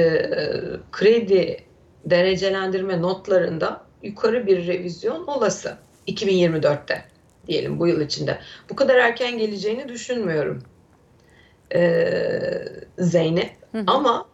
kredi 0.93 1.65
derecelendirme 2.05 3.03
notlarında 3.03 3.81
yukarı 4.03 4.47
bir 4.47 4.67
revizyon 4.67 5.27
olası 5.27 5.77
2024'te 6.09 7.05
diyelim 7.47 7.81
bu 7.81 7.87
yıl 7.87 8.01
içinde. 8.01 8.39
Bu 8.71 8.77
kadar 8.77 8.97
erken 8.97 9.39
geleceğini 9.39 9.89
düşünmüyorum 9.89 10.63
e, 11.75 12.11
Zeynep 12.99 13.51
ama 13.87 14.27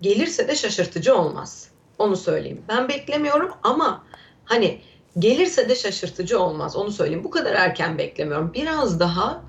gelirse 0.00 0.48
de 0.48 0.54
şaşırtıcı 0.54 1.14
olmaz. 1.14 1.68
Onu 1.98 2.16
söyleyeyim. 2.16 2.62
Ben 2.68 2.88
beklemiyorum 2.88 3.50
ama 3.62 4.04
hani 4.44 4.80
gelirse 5.18 5.68
de 5.68 5.74
şaşırtıcı 5.74 6.40
olmaz. 6.40 6.76
Onu 6.76 6.90
söyleyeyim. 6.90 7.24
Bu 7.24 7.30
kadar 7.30 7.54
erken 7.54 7.98
beklemiyorum. 7.98 8.54
Biraz 8.54 9.00
daha 9.00 9.42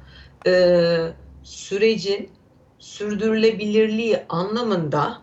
e, 0.48 1.14
sürecin 1.44 2.30
sürdürülebilirliği 2.80 4.18
anlamında 4.30 5.22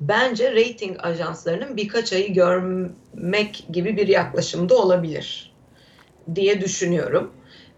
bence 0.00 0.52
rating 0.52 0.96
ajanslarının 0.98 1.76
birkaç 1.76 2.12
ayı 2.12 2.34
görmek 2.34 3.66
gibi 3.72 3.96
bir 3.96 4.08
yaklaşımda 4.08 4.76
olabilir 4.76 5.54
diye 6.34 6.60
düşünüyorum. 6.60 7.32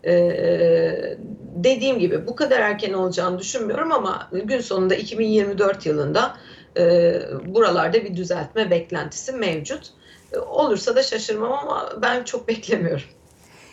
Ee, 0.05 1.17
dediğim 1.55 1.99
gibi 1.99 2.27
bu 2.27 2.37
kadar 2.37 2.61
erken 2.61 2.93
olacağını 2.93 3.39
düşünmüyorum 3.39 3.93
ama 3.93 4.31
gün 4.33 4.61
sonunda 4.61 4.95
2024 4.95 5.87
yılında 5.87 6.37
e, 6.77 7.21
buralarda 7.45 8.05
bir 8.05 8.17
düzeltme 8.17 8.71
beklentisi 8.71 9.33
mevcut. 9.33 9.91
E, 10.33 10.39
olursa 10.39 10.97
da 10.97 11.03
şaşırmam 11.03 11.53
ama 11.53 11.93
ben 12.03 12.25
çok 12.25 12.49
beklemiyorum. 12.49 13.07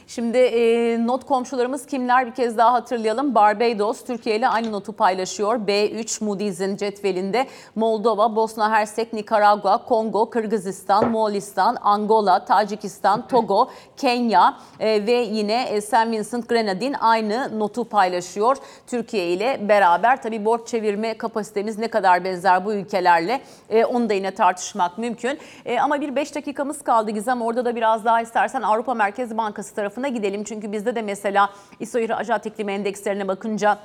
Şimdi 0.08 0.38
e, 0.38 0.98
not 1.08 1.26
komşularımız 1.26 1.86
kimler 1.86 2.28
bir 2.28 2.32
kez 2.32 2.58
daha 2.58 2.74
hatırlayalım. 2.74 3.36
Barbados 3.36 4.04
Türkiye 4.04 4.36
ile 4.36 4.48
aynı 4.48 4.72
notu 4.72 4.94
paylaşıyor. 4.94 5.56
B3 5.56 6.24
Moody's'in 6.24 6.78
cetvelinde 6.78 7.48
Moldova, 7.76 8.36
Bosna 8.36 8.72
Hersek, 8.72 9.14
Nikaragua, 9.14 9.86
Kongo, 9.86 10.30
Kırgızistan, 10.30 11.12
Moğolistan, 11.12 11.78
Angola, 11.82 12.46
Tacikistan, 12.46 13.28
Togo, 13.28 13.70
Kenya 13.98 14.58
e, 14.80 15.08
ve 15.08 15.12
yine 15.12 15.64
e, 15.64 15.82
St. 15.82 15.94
Vincent 15.94 16.50
Grenadine 16.50 16.98
aynı 16.98 17.60
notu 17.60 17.84
paylaşıyor. 17.90 18.58
Türkiye 18.88 19.28
ile 19.28 19.70
beraber 19.70 20.22
tabi 20.22 20.46
borç 20.46 20.68
çevirme 20.68 21.18
kapasitemiz 21.18 21.78
ne 21.78 21.88
kadar 21.88 22.24
benzer 22.24 22.66
bu 22.66 22.74
ülkelerle 22.74 23.42
e, 23.70 23.86
onu 23.86 24.10
da 24.10 24.14
yine 24.14 24.32
tartışmak 24.32 24.98
mümkün. 24.98 25.40
E, 25.66 25.80
ama 25.80 26.02
bir 26.02 26.16
5 26.16 26.36
dakikamız 26.36 26.82
kaldı 26.82 27.12
Gizem. 27.12 27.42
Orada 27.42 27.66
da 27.66 27.76
biraz 27.76 28.06
daha 28.06 28.22
istersen 28.22 28.62
Avrupa 28.62 28.94
Merkez 28.94 29.38
Bankası 29.38 29.76
tarafına 29.94 30.08
gidelim. 30.08 30.44
Çünkü 30.44 30.72
bizde 30.72 30.96
de 30.96 31.02
mesela 31.02 31.50
İSO 31.80 32.00
İhracat 32.00 32.46
İklimi 32.46 32.72
Endekslerine 32.72 33.28
bakınca 33.28 33.80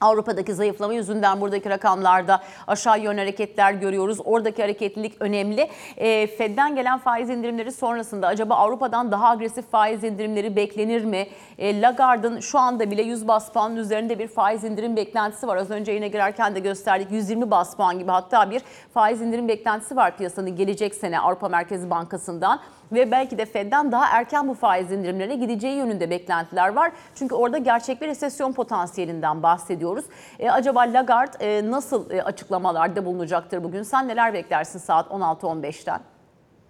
Avrupa'daki 0.00 0.54
zayıflama 0.54 0.94
yüzünden 0.94 1.40
buradaki 1.40 1.70
rakamlarda 1.70 2.42
aşağı 2.66 3.00
yönlü 3.00 3.18
hareketler 3.18 3.72
görüyoruz. 3.72 4.18
Oradaki 4.24 4.62
hareketlilik 4.62 5.16
önemli. 5.20 5.70
E, 5.96 6.26
Fed'den 6.26 6.74
gelen 6.74 6.98
faiz 6.98 7.30
indirimleri 7.30 7.72
sonrasında 7.72 8.26
acaba 8.26 8.54
Avrupa'dan 8.54 9.12
daha 9.12 9.28
agresif 9.28 9.70
faiz 9.70 10.04
indirimleri 10.04 10.56
beklenir 10.56 11.04
mi? 11.04 11.26
E, 11.58 11.80
Lagarde'ın 11.80 12.40
şu 12.40 12.58
anda 12.58 12.90
bile 12.90 13.02
100 13.02 13.28
bas 13.28 13.52
puanın 13.52 13.76
üzerinde 13.76 14.18
bir 14.18 14.28
faiz 14.28 14.64
indirim 14.64 14.96
beklentisi 14.96 15.46
var. 15.46 15.56
Az 15.56 15.70
önce 15.70 15.92
yine 15.92 16.08
girerken 16.08 16.54
de 16.54 16.60
gösterdik 16.60 17.10
120 17.10 17.50
bas 17.50 17.76
puan 17.76 17.98
gibi 17.98 18.10
hatta 18.10 18.50
bir 18.50 18.62
faiz 18.94 19.22
indirim 19.22 19.48
beklentisi 19.48 19.96
var 19.96 20.16
piyasanın 20.16 20.56
gelecek 20.56 20.94
sene 20.94 21.20
Avrupa 21.20 21.48
Merkezi 21.48 21.90
Bankası'ndan 21.90 22.60
ve 22.92 23.10
belki 23.10 23.38
de 23.38 23.46
Fed'den 23.46 23.92
daha 23.92 24.06
erken 24.06 24.48
bu 24.48 24.54
faiz 24.54 24.92
indirimlerine 24.92 25.34
gideceği 25.34 25.76
yönünde 25.76 26.10
beklentiler 26.10 26.68
var. 26.68 26.92
Çünkü 27.14 27.34
orada 27.34 27.58
gerçek 27.58 28.00
bir 28.00 28.08
resesyon 28.08 28.52
potansiyelinden 28.52 29.42
bahsediyoruz. 29.84 30.04
E, 30.38 30.50
acaba 30.50 30.80
Lagarde 30.80 31.36
e, 31.40 31.70
nasıl 31.70 32.10
e, 32.10 32.22
açıklamalarda 32.22 33.04
bulunacaktır 33.04 33.64
bugün? 33.64 33.82
Sen 33.82 34.08
neler 34.08 34.34
beklersin 34.34 34.78
saat 34.78 35.10
16-15'ten? 35.10 36.00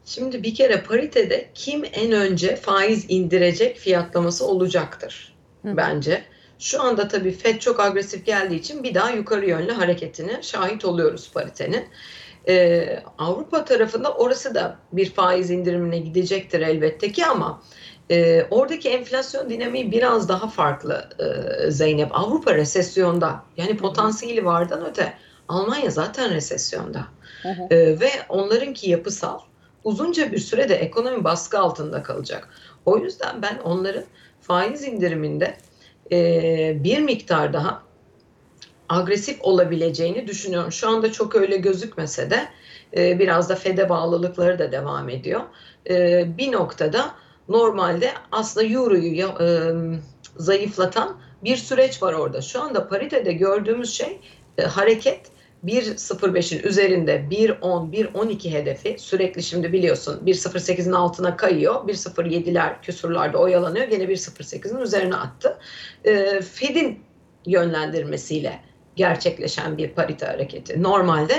Şimdi 0.04 0.42
bir 0.42 0.54
kere 0.54 0.82
paritede 0.82 1.48
kim 1.54 1.84
en 1.92 2.12
önce 2.12 2.56
faiz 2.56 3.06
indirecek 3.08 3.76
fiyatlaması 3.76 4.46
olacaktır 4.46 5.34
bence. 5.64 6.22
Şu 6.58 6.82
anda 6.82 7.08
tabii 7.08 7.32
FED 7.32 7.58
çok 7.58 7.80
agresif 7.80 8.26
geldiği 8.26 8.56
için 8.56 8.82
bir 8.82 8.94
daha 8.94 9.10
yukarı 9.10 9.46
yönlü 9.46 9.72
hareketine 9.72 10.42
şahit 10.42 10.84
oluyoruz 10.84 11.30
paritenin. 11.34 11.84
Ee, 12.48 13.02
Avrupa 13.18 13.64
tarafında 13.64 14.14
orası 14.14 14.54
da 14.54 14.76
bir 14.92 15.10
faiz 15.10 15.50
indirimine 15.50 15.98
gidecektir 15.98 16.60
elbette 16.60 17.12
ki 17.12 17.26
ama 17.26 17.62
e, 18.10 18.46
oradaki 18.50 18.88
enflasyon 18.88 19.50
dinamiği 19.50 19.92
biraz 19.92 20.28
daha 20.28 20.48
farklı 20.48 21.08
e, 21.18 21.70
Zeynep. 21.70 22.18
Avrupa 22.18 22.54
resesyonda 22.54 23.42
yani 23.56 23.76
potansiyeli 23.76 24.44
vardan 24.44 24.86
öte 24.86 25.14
Almanya 25.48 25.90
zaten 25.90 26.34
resesyonda 26.34 27.06
E, 27.70 28.00
ve 28.00 28.10
onlarınki 28.28 28.90
yapısal 28.90 29.38
uzunca 29.84 30.32
bir 30.32 30.38
sürede 30.38 30.74
ekonomi 30.74 31.24
baskı 31.24 31.58
altında 31.58 32.02
kalacak. 32.02 32.48
O 32.84 32.98
yüzden 32.98 33.42
ben 33.42 33.58
onların 33.64 34.04
faiz 34.40 34.84
indiriminde 34.84 35.56
e, 36.12 36.84
bir 36.84 36.98
miktar 36.98 37.52
daha 37.52 37.82
agresif 38.88 39.38
olabileceğini 39.40 40.26
düşünüyorum. 40.26 40.72
Şu 40.72 40.88
anda 40.88 41.12
çok 41.12 41.34
öyle 41.34 41.56
gözükmese 41.56 42.30
de 42.30 42.48
e, 42.96 43.18
biraz 43.18 43.48
da 43.48 43.54
FED'e 43.54 43.88
bağlılıkları 43.88 44.58
da 44.58 44.72
devam 44.72 45.08
ediyor. 45.08 45.40
E, 45.90 46.24
bir 46.38 46.52
noktada 46.52 47.14
normalde 47.48 48.10
aslında 48.32 48.66
Euro'yu 48.66 49.26
e, 49.26 49.46
zayıflatan 50.36 51.16
bir 51.44 51.56
süreç 51.56 52.02
var 52.02 52.12
orada. 52.12 52.40
Şu 52.40 52.62
anda 52.62 52.88
paritede 52.88 53.32
gördüğümüz 53.32 53.92
şey 53.92 54.20
e, 54.58 54.62
hareket 54.62 55.20
1.05'in 55.64 56.68
üzerinde 56.68 57.26
1.10, 57.30 57.92
1.12 57.92 58.50
hedefi 58.50 58.96
sürekli 58.98 59.42
şimdi 59.42 59.72
biliyorsun 59.72 60.22
1.08'in 60.26 60.92
altına 60.92 61.36
kayıyor. 61.36 61.74
1.07'ler 61.74 62.82
küsurlarda 62.82 63.38
oyalanıyor. 63.38 63.86
Gene 63.86 64.04
1.08'in 64.04 64.80
üzerine 64.80 65.16
attı. 65.16 65.58
E, 66.04 66.40
Fed'in 66.40 67.00
yönlendirmesiyle 67.46 68.60
gerçekleşen 68.96 69.78
bir 69.78 69.88
parite 69.88 70.26
hareketi. 70.26 70.82
Normalde 70.82 71.34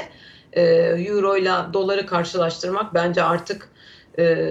e, 0.54 0.64
euro 1.08 1.38
ile 1.38 1.54
doları 1.74 2.06
karşılaştırmak 2.06 2.94
bence 2.94 3.24
artık 3.24 3.70
e, 4.20 4.48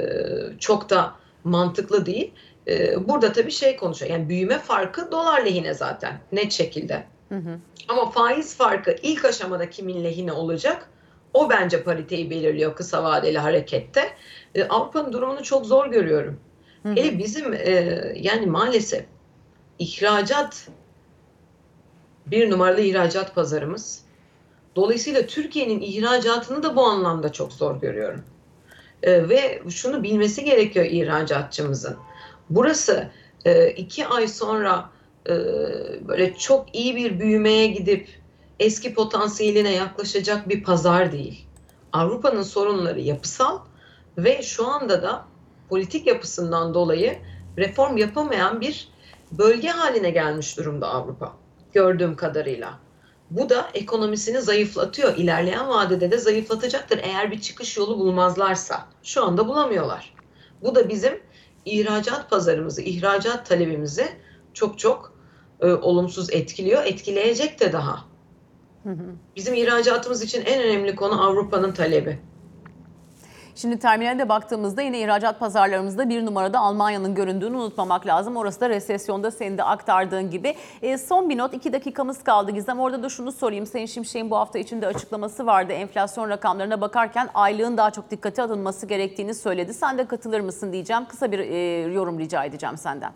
çok 0.59 0.91
da 0.91 1.15
mantıklı 1.45 2.07
değil. 2.07 2.33
E, 2.69 3.09
burada 3.09 3.33
tabii 3.33 3.51
şey 3.51 3.77
konuşuyor. 3.77 4.13
Yani 4.13 4.29
büyüme 4.29 4.59
farkı 4.59 5.13
dolar 5.13 5.45
lehine 5.45 5.75
zaten 5.75 6.21
net 6.33 6.53
şekilde. 6.53 7.05
Hı 7.29 7.35
hı. 7.35 7.59
Ama 7.89 8.11
faiz 8.11 8.57
farkı 8.57 8.97
ilk 9.03 9.25
aşamada 9.25 9.71
kimin 9.71 10.05
lehine 10.05 10.33
olacak? 10.33 10.91
O 11.35 11.51
bence 11.51 11.83
pariteyi 11.83 12.31
belirliyor 12.31 12.77
kısa 12.77 13.05
vadeli 13.05 13.39
harekette. 13.39 14.09
E, 14.55 14.65
Avrupa'nın 14.65 15.13
durumunu 15.13 15.43
çok 15.43 15.67
zor 15.67 15.87
görüyorum. 15.87 16.41
Hı 16.83 16.89
hı. 16.89 16.97
Hele 16.97 17.19
bizim 17.19 17.53
e, 17.53 17.71
yani 18.17 18.47
maalesef 18.47 19.05
ihracat 19.79 20.69
bir 22.27 22.51
numaralı 22.51 22.81
ihracat 22.81 23.35
pazarımız. 23.35 24.05
Dolayısıyla 24.77 25.27
Türkiye'nin 25.27 25.81
ihracatını 25.81 26.63
da 26.63 26.77
bu 26.77 26.85
anlamda 26.85 27.33
çok 27.33 27.53
zor 27.53 27.81
görüyorum. 27.81 28.23
E, 29.05 29.29
ve 29.29 29.63
şunu 29.71 30.03
bilmesi 30.03 30.45
gerekiyor 30.45 30.87
ihracatçımızın. 30.87 31.97
Burası 32.51 33.11
e, 33.45 33.71
iki 33.71 34.07
ay 34.07 34.29
sonra 34.29 34.91
e, 35.27 35.33
böyle 36.09 36.35
çok 36.35 36.75
iyi 36.75 36.97
bir 36.97 37.21
büyümeye 37.21 37.67
gidip 37.67 38.09
eski 38.61 38.95
potansiyeline 38.95 39.73
yaklaşacak 39.73 40.49
bir 40.49 40.63
pazar 40.63 41.13
değil. 41.13 41.47
Avrupa'nın 41.93 42.43
sorunları 42.43 43.01
yapısal 43.01 43.59
ve 44.19 44.43
şu 44.43 44.67
anda 44.67 45.03
da 45.03 45.25
politik 45.69 46.07
yapısından 46.07 46.75
dolayı 46.75 47.19
reform 47.59 47.97
yapamayan 47.97 48.61
bir 48.61 48.89
bölge 49.33 49.69
haline 49.69 50.11
gelmiş 50.11 50.59
durumda 50.59 50.89
Avrupa 50.89 51.33
gördüğüm 51.73 52.17
kadarıyla. 52.17 52.84
Bu 53.35 53.49
da 53.49 53.71
ekonomisini 53.75 54.41
zayıflatıyor. 54.41 55.17
İlerleyen 55.17 55.69
vadede 55.69 56.11
de 56.11 56.19
zayıflatacaktır 56.19 57.01
eğer 57.03 57.31
bir 57.31 57.41
çıkış 57.41 57.77
yolu 57.77 57.99
bulmazlarsa. 57.99 58.87
Şu 59.03 59.25
anda 59.25 59.49
bulamıyorlar. 59.49 60.15
Bu 60.63 60.75
da 60.75 60.89
bizim 60.89 61.21
ihracat 61.65 62.31
pazarımızı, 62.31 62.83
ihracat 62.83 63.47
talebimizi 63.47 64.07
çok 64.53 64.79
çok 64.79 65.13
e, 65.61 65.67
olumsuz 65.67 66.33
etkiliyor. 66.33 66.85
Etkileyecek 66.85 67.61
de 67.61 67.73
daha. 67.73 68.05
Bizim 69.37 69.55
ihracatımız 69.55 70.23
için 70.23 70.43
en 70.45 70.63
önemli 70.63 70.97
konu 70.97 71.27
Avrupa'nın 71.27 71.73
talebi. 71.73 72.19
Şimdi 73.57 73.79
terminale 73.79 74.19
de 74.19 74.29
baktığımızda 74.29 74.83
yine 74.83 75.01
ihracat 75.01 75.41
pazarlarımızda 75.41 76.09
bir 76.09 76.27
numarada 76.27 76.59
Almanya'nın 76.59 77.15
göründüğünü 77.15 77.57
unutmamak 77.57 78.07
lazım. 78.07 78.37
Orası 78.37 78.61
da 78.61 78.69
resesyonda 78.69 79.31
senin 79.31 79.59
de 79.59 79.63
aktardığın 79.63 80.31
gibi. 80.31 80.55
E, 80.83 80.99
son 80.99 81.29
bir 81.29 81.39
not, 81.39 81.55
iki 81.55 81.73
dakikamız 81.73 82.25
kaldı 82.25 82.51
Gizem. 82.51 82.81
Orada 82.81 83.03
da 83.03 83.09
şunu 83.09 83.33
sorayım. 83.33 83.67
Sayın 83.67 83.87
Şimşek'in 83.87 84.31
bu 84.31 84.37
hafta 84.37 84.59
içinde 84.59 84.87
açıklaması 84.87 85.47
vardı. 85.47 85.73
Enflasyon 85.73 86.29
rakamlarına 86.29 86.81
bakarken 86.81 87.29
aylığın 87.35 87.77
daha 87.77 87.91
çok 87.91 88.11
dikkate 88.11 88.43
alınması 88.43 88.87
gerektiğini 88.87 89.35
söyledi. 89.35 89.75
Sen 89.75 89.99
de 89.99 90.07
katılır 90.07 90.41
mısın 90.41 90.73
diyeceğim. 90.73 91.05
Kısa 91.09 91.33
bir 91.33 91.39
e, 91.39 91.81
yorum 91.93 92.19
rica 92.19 92.45
edeceğim 92.45 92.77
senden. 92.77 93.13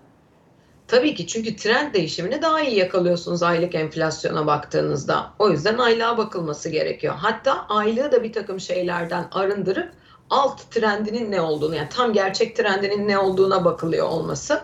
Tabii 0.88 1.14
ki 1.14 1.26
çünkü 1.26 1.56
trend 1.56 1.94
değişimini 1.94 2.42
daha 2.42 2.60
iyi 2.60 2.78
yakalıyorsunuz 2.78 3.42
aylık 3.42 3.74
enflasyona 3.74 4.46
baktığınızda. 4.46 5.30
O 5.38 5.50
yüzden 5.50 5.78
aylığa 5.78 6.18
bakılması 6.18 6.68
gerekiyor. 6.68 7.14
Hatta 7.18 7.66
aylığı 7.68 8.12
da 8.12 8.22
bir 8.22 8.32
takım 8.32 8.60
şeylerden 8.60 9.28
arındırıp 9.32 9.97
alt 10.30 10.70
trendinin 10.70 11.32
ne 11.32 11.40
olduğunu 11.40 11.74
yani 11.74 11.88
tam 11.88 12.12
gerçek 12.12 12.56
trendinin 12.56 13.08
ne 13.08 13.18
olduğuna 13.18 13.64
bakılıyor 13.64 14.08
olması 14.08 14.62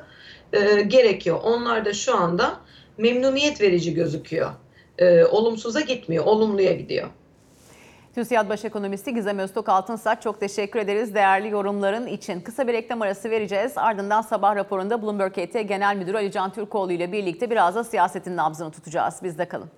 e, 0.52 0.80
gerekiyor. 0.80 1.40
Onlar 1.42 1.84
da 1.84 1.92
şu 1.92 2.16
anda 2.16 2.56
memnuniyet 2.98 3.60
verici 3.60 3.94
gözüküyor. 3.94 4.50
E, 4.98 5.24
olumsuza 5.24 5.80
gitmiyor, 5.80 6.24
olumluya 6.24 6.72
gidiyor. 6.72 7.08
TÜSİAD 8.14 8.48
Baş 8.48 8.64
Ekonomisti 8.64 9.14
Gizem 9.14 9.38
Öztok 9.38 9.68
Altınsaç 9.68 10.22
çok 10.22 10.40
teşekkür 10.40 10.78
ederiz 10.78 11.14
değerli 11.14 11.48
yorumların 11.48 12.06
için. 12.06 12.40
Kısa 12.40 12.68
bir 12.68 12.72
reklam 12.72 13.02
arası 13.02 13.30
vereceğiz. 13.30 13.72
Ardından 13.76 14.22
sabah 14.22 14.56
raporunda 14.56 15.02
Bloomberg 15.02 15.32
KT 15.32 15.68
Genel 15.68 15.96
Müdürü 15.96 16.16
Ali 16.16 16.32
Can 16.32 16.52
Türkoğlu 16.52 16.92
ile 16.92 17.12
birlikte 17.12 17.50
biraz 17.50 17.74
da 17.74 17.84
siyasetin 17.84 18.36
nabzını 18.36 18.70
tutacağız. 18.70 19.14
Bizde 19.22 19.48
kalın. 19.48 19.70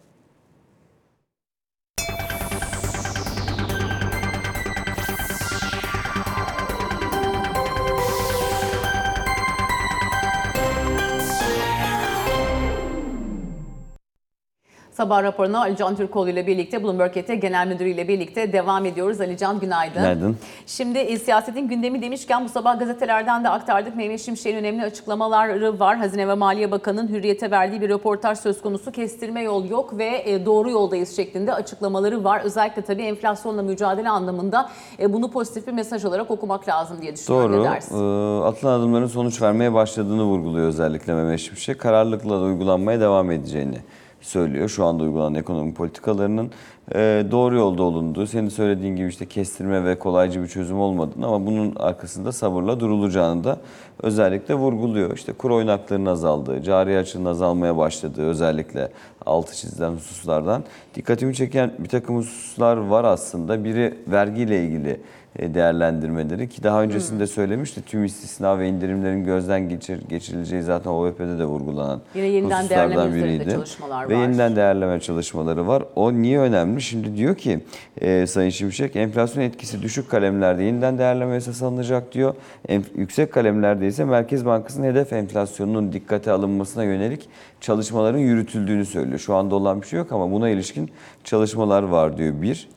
Sabah 14.96 15.22
raporuna 15.22 15.60
Ali 15.60 15.76
Can 15.76 15.96
Türkoğlu 15.96 16.30
ile 16.30 16.46
birlikte 16.46 16.82
Bloomberg 16.82 17.16
ET 17.16 17.42
Genel 17.42 17.66
Müdürü 17.66 17.88
ile 17.88 18.08
birlikte 18.08 18.52
devam 18.52 18.86
ediyoruz. 18.86 19.20
Ali 19.20 19.36
Can 19.36 19.60
günaydın. 19.60 20.02
Günaydın. 20.02 20.36
Şimdi 20.66 20.98
e, 20.98 21.18
siyasetin 21.18 21.68
gündemi 21.68 22.02
demişken 22.02 22.44
bu 22.44 22.48
sabah 22.48 22.78
gazetelerden 22.78 23.44
de 23.44 23.48
aktardık. 23.48 23.96
Mehmet 23.96 24.20
Şimşek'in 24.20 24.56
önemli 24.56 24.84
açıklamaları 24.84 25.80
var. 25.80 25.96
Hazine 25.96 26.28
ve 26.28 26.34
Maliye 26.34 26.70
Bakanı'nın 26.70 27.08
hürriyete 27.08 27.50
verdiği 27.50 27.80
bir 27.80 27.88
röportaj 27.88 28.38
söz 28.38 28.62
konusu. 28.62 28.92
Kestirme 28.92 29.42
yol 29.42 29.64
yok 29.68 29.98
ve 29.98 30.22
e, 30.24 30.46
doğru 30.46 30.70
yoldayız 30.70 31.16
şeklinde 31.16 31.54
açıklamaları 31.54 32.24
var. 32.24 32.40
Özellikle 32.44 32.82
tabii 32.82 33.02
enflasyonla 33.02 33.62
mücadele 33.62 34.08
anlamında 34.08 34.70
e, 35.00 35.12
bunu 35.12 35.30
pozitif 35.30 35.66
bir 35.66 35.72
mesaj 35.72 36.04
olarak 36.04 36.30
okumak 36.30 36.68
lazım 36.68 37.02
diye 37.02 37.16
düşünüyorum. 37.16 37.52
Doğru. 37.52 37.66
Ee, 37.66 38.44
atılan 38.46 38.80
adımların 38.80 39.06
sonuç 39.06 39.42
vermeye 39.42 39.74
başladığını 39.74 40.24
vurguluyor 40.24 40.68
özellikle 40.68 41.14
Mehmet 41.14 41.40
Şimşek. 41.40 41.78
Kararlılıkla 41.78 42.30
da 42.30 42.44
uygulanmaya 42.44 43.00
devam 43.00 43.30
edeceğini 43.30 43.78
söylüyor. 44.26 44.68
Şu 44.68 44.84
anda 44.84 45.04
uygulanan 45.04 45.34
ekonomi 45.34 45.74
politikalarının 45.74 46.50
e, 46.94 47.26
doğru 47.30 47.56
yolda 47.56 47.82
olunduğu, 47.82 48.26
senin 48.26 48.48
söylediğin 48.48 48.96
gibi 48.96 49.08
işte 49.08 49.26
kestirme 49.26 49.84
ve 49.84 49.98
kolaycı 49.98 50.42
bir 50.42 50.48
çözüm 50.48 50.80
olmadığını 50.80 51.26
ama 51.26 51.46
bunun 51.46 51.74
arkasında 51.76 52.32
sabırla 52.32 52.80
durulacağını 52.80 53.44
da 53.44 53.58
özellikle 54.02 54.54
vurguluyor. 54.54 55.16
İşte 55.16 55.32
kur 55.32 55.50
oynaklarının 55.50 56.06
azaldığı, 56.06 56.62
cari 56.62 56.98
açığın 56.98 57.24
azalmaya 57.24 57.76
başladığı 57.76 58.26
özellikle 58.26 58.88
altı 59.26 59.56
çizilen 59.56 59.90
hususlardan 59.90 60.64
dikkatimi 60.94 61.34
çeken 61.34 61.72
bir 61.78 61.88
takım 61.88 62.16
hususlar 62.16 62.76
var 62.76 63.04
aslında. 63.04 63.64
Biri 63.64 63.94
vergiyle 64.06 64.64
ilgili 64.64 65.00
değerlendirmeleri 65.38 66.48
ki 66.48 66.62
daha 66.62 66.82
öncesinde 66.82 67.26
söylemişti 67.26 67.82
tüm 67.86 68.04
istisna 68.04 68.58
ve 68.58 68.68
indirimlerin 68.68 69.24
gözden 69.24 69.68
geçir, 69.68 70.00
geçirileceği 70.08 70.62
zaten 70.62 70.90
OVP'de 70.90 71.38
de 71.38 71.44
vurgulanan 71.44 72.00
Yine 72.14 72.26
yeniden 72.26 72.56
hususlardan 72.58 73.14
biriydi. 73.14 73.50
çalışmalar 73.50 74.08
Ve 74.08 74.16
var. 74.16 74.20
yeniden 74.22 74.56
değerleme 74.56 75.00
çalışmaları 75.00 75.66
var. 75.66 75.82
O 75.96 76.12
niye 76.12 76.38
önemli? 76.38 76.82
Şimdi 76.82 77.16
diyor 77.16 77.34
ki 77.34 77.60
e, 78.00 78.26
Sayın 78.26 78.50
Şimşek 78.50 78.96
enflasyon 78.96 79.42
etkisi 79.42 79.82
düşük 79.82 80.10
kalemlerde 80.10 80.62
yeniden 80.62 80.98
değerleme 80.98 81.36
esas 81.36 81.62
alınacak 81.62 82.12
diyor. 82.12 82.34
Enf- 82.68 82.98
yüksek 82.98 83.32
kalemlerde 83.32 83.86
ise 83.86 84.04
Merkez 84.04 84.46
Bankası'nın 84.46 84.86
hedef 84.86 85.12
enflasyonunun 85.12 85.92
dikkate 85.92 86.30
alınmasına 86.32 86.84
yönelik 86.84 87.28
çalışmaların 87.60 88.18
yürütüldüğünü 88.18 88.86
söylüyor. 88.86 89.18
Şu 89.18 89.34
anda 89.34 89.54
olan 89.54 89.82
bir 89.82 89.86
şey 89.86 89.98
yok 89.98 90.12
ama 90.12 90.30
buna 90.32 90.48
ilişkin 90.48 90.90
çalışmalar 91.24 91.82
var 91.82 92.16
diyor 92.18 92.42
bir. 92.42 92.68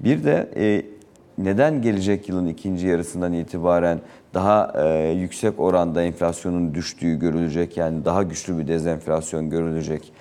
Bir 0.00 0.24
de 0.24 0.48
e, 0.56 0.82
neden 1.38 1.82
gelecek 1.82 2.28
yılın 2.28 2.46
ikinci 2.46 2.86
yarısından 2.86 3.32
itibaren 3.32 4.00
daha 4.34 4.72
e, 4.84 5.12
yüksek 5.12 5.60
oranda 5.60 6.02
enflasyonun 6.02 6.74
düştüğü 6.74 7.18
görülecek 7.18 7.76
yani 7.76 8.04
daha 8.04 8.22
güçlü 8.22 8.58
bir 8.58 8.68
dezenflasyon 8.68 9.50
görülecek 9.50 10.12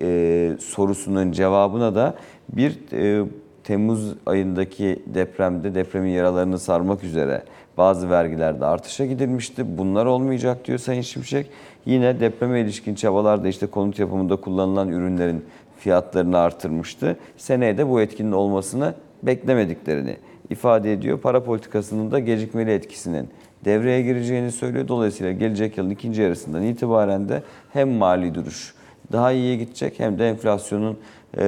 e, 0.00 0.52
sorusunun 0.60 1.32
cevabına 1.32 1.94
da 1.94 2.14
bir 2.48 2.92
e, 2.92 3.26
Temmuz 3.64 4.14
ayındaki 4.26 5.02
depremde 5.06 5.74
depremin 5.74 6.10
yaralarını 6.10 6.58
sarmak 6.58 7.04
üzere 7.04 7.42
bazı 7.76 8.10
vergilerde 8.10 8.66
artışa 8.66 9.06
gidilmişti. 9.06 9.78
Bunlar 9.78 10.06
olmayacak 10.06 10.64
diyor 10.64 10.78
Sayın 10.78 11.02
Şimşek. 11.02 11.50
Yine 11.86 12.20
depreme 12.20 12.60
ilişkin 12.60 12.94
çabalarda 12.94 13.48
işte 13.48 13.66
konut 13.66 13.98
yapımında 13.98 14.36
kullanılan 14.36 14.88
ürünlerin 14.88 15.44
fiyatlarını 15.78 16.38
artırmıştı. 16.38 17.16
Seneye 17.36 17.78
de 17.78 17.88
bu 17.88 18.00
etkinin 18.00 18.32
olmasını 18.32 18.94
beklemediklerini 19.22 20.16
ifade 20.50 20.92
ediyor. 20.92 21.18
Para 21.18 21.44
politikasının 21.44 22.10
da 22.10 22.18
gecikmeli 22.18 22.70
etkisinin 22.70 23.28
devreye 23.64 24.02
gireceğini 24.02 24.52
söylüyor. 24.52 24.88
Dolayısıyla 24.88 25.32
gelecek 25.32 25.78
yılın 25.78 25.90
ikinci 25.90 26.22
yarısından 26.22 26.62
itibaren 26.62 27.28
de 27.28 27.42
hem 27.72 27.90
mali 27.90 28.34
duruş 28.34 28.74
daha 29.12 29.32
iyiye 29.32 29.56
gidecek 29.56 30.00
hem 30.00 30.18
de 30.18 30.28
enflasyonun 30.28 30.98
e, 31.36 31.40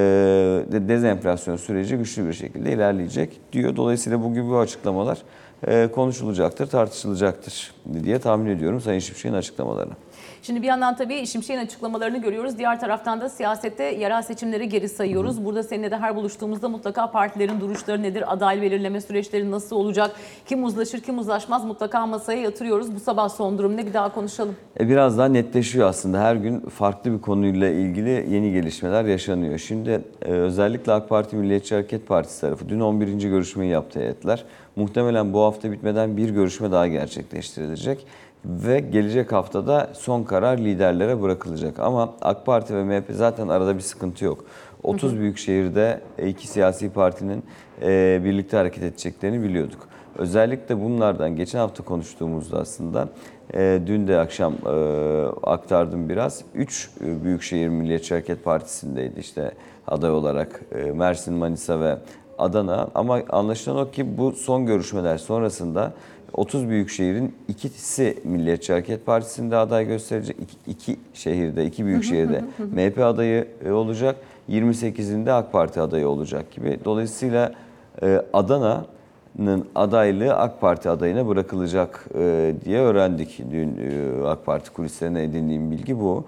de- 0.72 0.88
dezenflasyon 0.88 1.56
süreci 1.56 1.96
güçlü 1.96 2.28
bir 2.28 2.32
şekilde 2.32 2.72
ilerleyecek 2.72 3.40
diyor. 3.52 3.76
Dolayısıyla 3.76 4.22
bu 4.24 4.35
gibi 4.35 4.54
açıklamalar 4.56 5.22
konuşulacaktır, 5.94 6.66
tartışılacaktır 6.66 7.72
diye 8.05 8.18
tahmin 8.18 8.50
ediyorum 8.50 8.81
Sayın 8.81 9.00
Şimşek'in 9.00 9.35
açıklamalarını. 9.35 9.92
Şimdi 10.42 10.62
bir 10.62 10.66
yandan 10.66 10.96
tabii 10.96 11.26
Şimşek'in 11.26 11.61
açıklamalarını 11.61 12.22
görüyoruz. 12.22 12.59
Diğer 12.59 12.81
taraftan 12.81 13.20
da 13.20 13.29
siyasette 13.29 13.85
yerel 13.85 14.22
seçimleri 14.22 14.68
geri 14.68 14.88
sayıyoruz. 14.88 15.44
Burada 15.44 15.62
seninle 15.62 15.90
de 15.90 15.96
her 15.96 16.16
buluştuğumuzda 16.16 16.68
mutlaka 16.68 17.11
partilerin 17.11 17.61
duruşları 17.61 18.02
nedir, 18.02 18.33
aday 18.33 18.62
belirleme 18.62 19.00
süreçleri 19.00 19.50
nasıl 19.50 19.76
olacak, 19.76 20.11
kim 20.46 20.64
uzlaşır 20.64 21.00
kim 21.00 21.18
uzlaşmaz 21.18 21.64
mutlaka 21.64 22.07
masaya 22.07 22.40
yatırıyoruz. 22.40 22.94
Bu 22.94 23.00
sabah 23.00 23.29
son 23.29 23.59
durum 23.59 23.76
ne 23.76 23.87
bir 23.87 23.94
daha 23.94 24.14
konuşalım. 24.14 24.57
E, 24.81 24.88
Biraz 24.88 25.18
daha 25.18 25.29
netleşiyor 25.29 25.88
aslında. 25.88 26.20
Her 26.20 26.37
gün 26.37 26.61
farklı 26.61 27.12
bir 27.12 27.20
konuyla 27.20 27.68
ilgili 27.68 28.26
yeni 28.31 28.52
gelişmeler 28.52 29.05
yaşanıyor. 29.05 29.59
Şimdi 29.59 29.90
e, 30.22 30.31
özellikle 30.33 30.92
AK 30.92 31.09
Parti 31.09 31.37
Milliyetçi 31.37 31.74
Hareket 31.74 32.07
Partisi 32.09 32.40
tarafı 32.40 32.68
dün 32.68 32.81
11. 32.81 33.29
görüşmeyi 33.29 33.70
yaptı 33.72 34.00
heyetler. 34.00 34.44
Muhtemelen 34.76 35.32
bu 35.32 35.40
hafta 35.40 35.72
bitmeden 35.72 36.16
bir 36.16 36.30
görüşme 36.30 36.70
daha 36.70 36.86
gerçekleştirilecek. 36.86 38.06
Ve 38.44 38.80
gelecek 38.80 39.32
haftada 39.32 39.90
son 39.92 40.22
karar 40.22 40.58
liderlere 40.58 41.22
bırakılacak. 41.22 41.78
Ama 41.78 42.14
AK 42.20 42.46
Parti 42.46 42.74
ve 42.74 42.84
MHP 42.84 43.04
zaten 43.10 43.48
arada 43.48 43.76
bir 43.76 43.80
sıkıntı 43.80 44.24
yok. 44.24 44.44
30 44.82 45.18
büyük 45.18 45.38
şehirde 45.38 46.00
iki 46.26 46.48
siyasi 46.48 46.90
partinin 46.90 47.42
e, 47.82 48.20
birlikte 48.24 48.56
hareket 48.56 48.82
edeceklerini 48.82 49.42
biliyorduk. 49.42 49.88
Özellikle 50.18 50.80
bunlardan 50.80 51.36
geçen 51.36 51.58
hafta 51.58 51.84
konuştuğumuzda 51.84 52.58
aslında 52.58 53.08
e, 53.54 53.80
dün 53.86 54.08
de 54.08 54.18
akşam 54.18 54.54
e, 54.54 54.70
aktardım 55.42 56.08
biraz. 56.08 56.44
Üç 56.54 56.90
e, 57.04 57.24
Büyükşehir 57.24 57.68
Milliyetçi 57.68 58.14
Hareket 58.14 58.44
Partisi'ndeydi 58.44 59.20
işte 59.20 59.52
aday 59.86 60.10
olarak 60.10 60.60
e, 60.74 60.92
Mersin, 60.92 61.34
Manisa 61.34 61.80
ve 61.80 61.96
Adana. 62.38 62.88
Ama 62.94 63.20
anlaşılan 63.31 63.77
o 63.77 63.90
ki 63.90 64.18
bu 64.18 64.33
son 64.33 64.66
görüşmeler 64.66 65.18
sonrasında 65.18 65.92
30 66.37 66.68
büyük 66.68 66.90
şehrin 66.90 67.35
ikisi 67.49 68.18
Milliyetçi 68.25 68.72
Hareket 68.72 69.07
Partisi'nde 69.07 69.57
aday 69.57 69.87
gösterecek. 69.87 70.37
İki, 70.42 70.57
iki 70.66 71.01
şehirde, 71.14 71.66
iki 71.66 71.87
büyük 71.87 72.05
şehirde 72.05 72.44
MHP 72.59 72.99
adayı 72.99 73.49
e, 73.64 73.70
olacak. 73.70 74.16
28'inde 74.51 75.33
AK 75.33 75.53
Parti 75.53 75.81
adayı 75.81 76.09
olacak 76.09 76.51
gibi. 76.51 76.79
Dolayısıyla 76.85 77.53
e, 78.03 78.22
Adana'nın 78.33 79.66
adaylığı 79.75 80.35
AK 80.35 80.61
Parti 80.61 80.90
adayına 80.90 81.29
bırakılacak 81.29 82.07
e, 82.18 82.55
diye 82.64 82.81
öğrendik. 82.81 83.42
Dün 83.51 83.79
AK 84.25 84.46
Parti 84.46 84.70
kulislerine 84.70 85.22
edindiğim 85.22 85.70
bilgi 85.70 86.01
bu. 86.01 86.25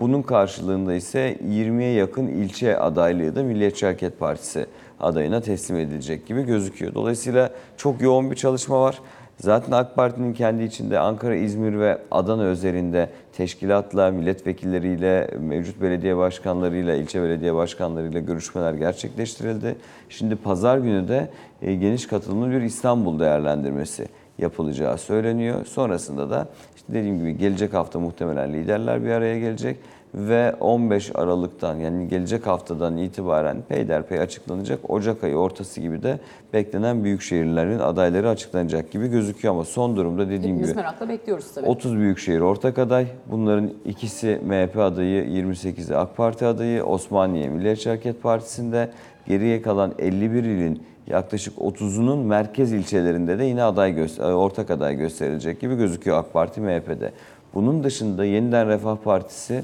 Bunun 0.00 0.22
karşılığında 0.22 0.94
ise 0.94 1.38
20'ye 1.48 1.92
yakın 1.92 2.26
ilçe 2.26 2.78
adaylığı 2.78 3.36
da 3.36 3.42
Milliyetçi 3.42 3.86
Hareket 3.86 4.18
Partisi 4.18 4.66
adayına 5.02 5.40
teslim 5.40 5.76
edilecek 5.76 6.26
gibi 6.26 6.42
gözüküyor. 6.42 6.94
Dolayısıyla 6.94 7.50
çok 7.76 8.02
yoğun 8.02 8.30
bir 8.30 8.36
çalışma 8.36 8.80
var. 8.80 9.00
Zaten 9.42 9.72
AK 9.72 9.96
Parti'nin 9.96 10.34
kendi 10.34 10.64
içinde 10.64 10.98
Ankara, 10.98 11.34
İzmir 11.34 11.78
ve 11.78 11.98
Adana 12.10 12.42
özelinde 12.42 13.10
teşkilatla, 13.32 14.10
milletvekilleriyle, 14.10 15.30
mevcut 15.40 15.82
belediye 15.82 16.16
başkanlarıyla, 16.16 16.94
ilçe 16.94 17.22
belediye 17.22 17.54
başkanlarıyla 17.54 18.20
görüşmeler 18.20 18.74
gerçekleştirildi. 18.74 19.76
Şimdi 20.08 20.36
pazar 20.36 20.78
günü 20.78 21.08
de 21.08 21.30
e, 21.62 21.74
geniş 21.74 22.06
katılımlı 22.06 22.50
bir 22.50 22.60
İstanbul 22.60 23.20
değerlendirmesi 23.20 24.06
yapılacağı 24.38 24.98
söyleniyor. 24.98 25.66
Sonrasında 25.66 26.30
da 26.30 26.48
işte 26.76 26.92
dediğim 26.92 27.18
gibi 27.18 27.38
gelecek 27.38 27.74
hafta 27.74 27.98
muhtemelen 28.00 28.52
liderler 28.52 29.04
bir 29.04 29.10
araya 29.10 29.38
gelecek 29.38 29.76
ve 30.14 30.54
15 30.60 31.10
Aralık'tan 31.14 31.76
yani 31.76 32.08
gelecek 32.08 32.46
haftadan 32.46 32.96
itibaren 32.96 33.56
peyderpey 33.68 34.20
açıklanacak. 34.20 34.90
Ocak 34.90 35.24
ayı 35.24 35.36
ortası 35.36 35.80
gibi 35.80 36.02
de 36.02 36.18
beklenen 36.52 37.04
büyük 37.04 37.22
şehirlerin 37.22 37.78
adayları 37.78 38.28
açıklanacak 38.28 38.90
gibi 38.90 39.06
gözüküyor 39.08 39.54
ama 39.54 39.64
son 39.64 39.96
durumda 39.96 40.26
dediğim 40.26 40.42
Hepimiz 40.42 40.68
gibi 40.68 40.76
merakla 40.76 41.08
bekliyoruz 41.08 41.52
tabii. 41.54 41.66
30 41.66 41.96
büyükşehir 41.96 42.40
ortak 42.40 42.78
aday. 42.78 43.06
Bunların 43.30 43.70
ikisi 43.84 44.40
MHP 44.44 44.78
adayı, 44.78 45.24
28'i 45.24 45.96
AK 45.96 46.16
Parti 46.16 46.46
adayı, 46.46 46.84
Osmaniye 46.84 47.48
Milliyetçi 47.48 47.88
Hareket 47.88 48.22
Partisi'nde. 48.22 48.90
Geriye 49.26 49.62
kalan 49.62 49.92
51 49.98 50.44
ilin 50.44 50.82
yaklaşık 51.06 51.58
30'unun 51.58 52.24
merkez 52.24 52.72
ilçelerinde 52.72 53.38
de 53.38 53.44
yine 53.44 53.62
aday 53.62 53.94
göster- 53.94 54.32
ortak 54.32 54.70
aday 54.70 54.96
gösterilecek 54.96 55.60
gibi 55.60 55.76
gözüküyor 55.76 56.18
AK 56.18 56.32
Parti 56.32 56.60
MHP'de. 56.60 57.12
Bunun 57.54 57.84
dışında 57.84 58.24
Yeniden 58.24 58.68
Refah 58.68 58.96
Partisi 58.96 59.54
e, 59.54 59.62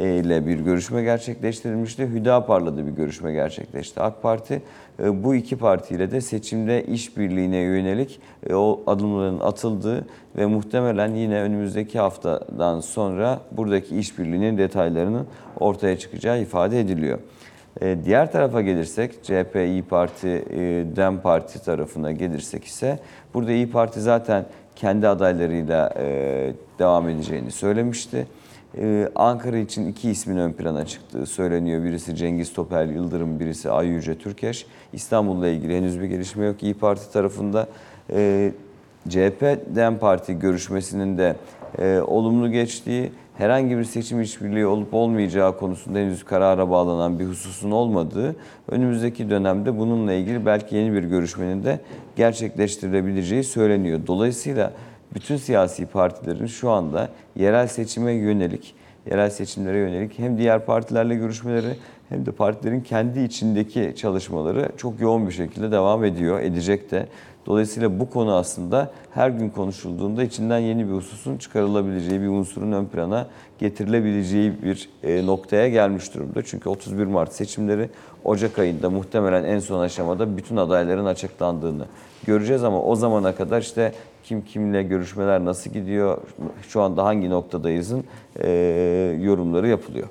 ile 0.00 0.46
bir 0.46 0.60
görüşme 0.60 1.02
gerçekleştirilmişti. 1.02 2.06
Hüdapar'la 2.06 2.76
da 2.76 2.86
bir 2.86 2.92
görüşme 2.92 3.32
gerçekleşti. 3.32 4.00
AK 4.00 4.22
Parti 4.22 4.62
e, 5.02 5.24
bu 5.24 5.34
iki 5.34 5.56
partiyle 5.56 6.10
de 6.10 6.20
seçimde 6.20 6.84
işbirliğine 6.84 7.56
yönelik 7.56 8.20
e, 8.50 8.54
o 8.54 8.82
adımların 8.86 9.40
atıldığı 9.40 10.06
ve 10.36 10.46
muhtemelen 10.46 11.14
yine 11.14 11.40
önümüzdeki 11.40 11.98
haftadan 11.98 12.80
sonra 12.80 13.40
buradaki 13.52 13.98
işbirliğinin 13.98 14.58
detaylarının 14.58 15.26
ortaya 15.60 15.98
çıkacağı 15.98 16.40
ifade 16.40 16.80
ediliyor. 16.80 17.18
E, 17.80 17.96
Diğer 18.04 18.32
tarafa 18.32 18.62
gelirsek 18.62 19.24
CHP, 19.24 19.56
İyi 19.56 19.82
Parti, 19.82 20.28
e, 20.28 20.56
DEM 20.96 21.20
Parti 21.20 21.64
tarafına 21.64 22.12
gelirsek 22.12 22.64
ise 22.64 22.98
burada 23.34 23.52
İyi 23.52 23.70
Parti 23.70 24.00
zaten 24.00 24.44
kendi 24.76 25.08
adaylarıyla 25.08 25.94
e, 25.98 26.52
devam 26.78 27.08
edeceğini 27.08 27.50
söylemişti. 27.50 28.26
Ee, 28.80 29.08
Ankara 29.14 29.58
için 29.58 29.86
iki 29.86 30.10
ismin 30.10 30.36
ön 30.36 30.52
plana 30.52 30.86
çıktığı 30.86 31.26
söyleniyor. 31.26 31.84
Birisi 31.84 32.16
Cengiz 32.16 32.52
Topel 32.52 32.90
Yıldırım, 32.90 33.40
birisi 33.40 33.70
Ay 33.70 33.86
Yüce 33.86 34.18
Türkeş. 34.18 34.66
İstanbul'la 34.92 35.48
ilgili 35.48 35.76
henüz 35.76 36.00
bir 36.00 36.06
gelişme 36.06 36.46
yok 36.46 36.62
İyi 36.62 36.74
Parti 36.74 37.12
tarafında. 37.12 37.68
Ee, 38.12 38.52
CHP 39.08 39.42
DEM 39.74 39.98
Parti 39.98 40.38
görüşmesinin 40.38 41.18
de 41.18 41.36
e, 41.78 42.00
olumlu 42.06 42.50
geçtiği, 42.50 43.12
herhangi 43.38 43.78
bir 43.78 43.84
seçim 43.84 44.20
işbirliği 44.20 44.66
olup 44.66 44.94
olmayacağı 44.94 45.58
konusunda 45.58 45.98
henüz 45.98 46.24
karara 46.24 46.70
bağlanan 46.70 47.18
bir 47.18 47.24
hususun 47.24 47.70
olmadığı, 47.70 48.36
önümüzdeki 48.68 49.30
dönemde 49.30 49.78
bununla 49.78 50.12
ilgili 50.12 50.46
belki 50.46 50.76
yeni 50.76 50.92
bir 50.92 51.04
görüşmenin 51.04 51.64
de 51.64 51.80
gerçekleştirilebileceği 52.16 53.44
söyleniyor. 53.44 54.00
Dolayısıyla 54.06 54.72
bütün 55.14 55.36
siyasi 55.36 55.86
partilerin 55.86 56.46
şu 56.46 56.70
anda 56.70 57.08
yerel 57.36 57.66
seçime 57.66 58.12
yönelik, 58.12 58.74
yerel 59.10 59.30
seçimlere 59.30 59.78
yönelik 59.78 60.18
hem 60.18 60.38
diğer 60.38 60.64
partilerle 60.66 61.14
görüşmeleri 61.14 61.76
hem 62.08 62.26
de 62.26 62.30
partilerin 62.30 62.80
kendi 62.80 63.20
içindeki 63.20 63.94
çalışmaları 63.96 64.68
çok 64.76 65.00
yoğun 65.00 65.26
bir 65.26 65.32
şekilde 65.32 65.72
devam 65.72 66.04
ediyor, 66.04 66.40
edecek 66.40 66.90
de. 66.90 67.06
Dolayısıyla 67.46 68.00
bu 68.00 68.10
konu 68.10 68.34
aslında 68.34 68.90
her 69.10 69.30
gün 69.30 69.50
konuşulduğunda 69.50 70.22
içinden 70.22 70.58
yeni 70.58 70.88
bir 70.88 70.92
hususun 70.92 71.38
çıkarılabileceği, 71.38 72.20
bir 72.20 72.28
unsurun 72.28 72.72
ön 72.72 72.84
plana 72.84 73.26
getirilebileceği 73.58 74.62
bir 74.62 74.88
e, 75.02 75.26
noktaya 75.26 75.68
gelmiş 75.68 76.14
durumda. 76.14 76.42
Çünkü 76.42 76.68
31 76.68 77.04
Mart 77.04 77.32
seçimleri 77.32 77.90
Ocak 78.24 78.58
ayında 78.58 78.90
muhtemelen 78.90 79.44
en 79.44 79.58
son 79.58 79.80
aşamada 79.80 80.36
bütün 80.36 80.56
adayların 80.56 81.06
açıklandığını 81.06 81.86
göreceğiz 82.26 82.64
ama 82.64 82.82
o 82.82 82.96
zamana 82.96 83.34
kadar 83.34 83.62
işte 83.62 83.92
kim 84.24 84.44
kimle 84.44 84.82
görüşmeler 84.82 85.44
nasıl 85.44 85.70
gidiyor, 85.70 86.18
şu 86.68 86.80
anda 86.82 87.04
hangi 87.04 87.30
noktadayızın 87.30 88.04
e, 88.40 88.50
yorumları 89.20 89.68
yapılıyor. 89.68 90.08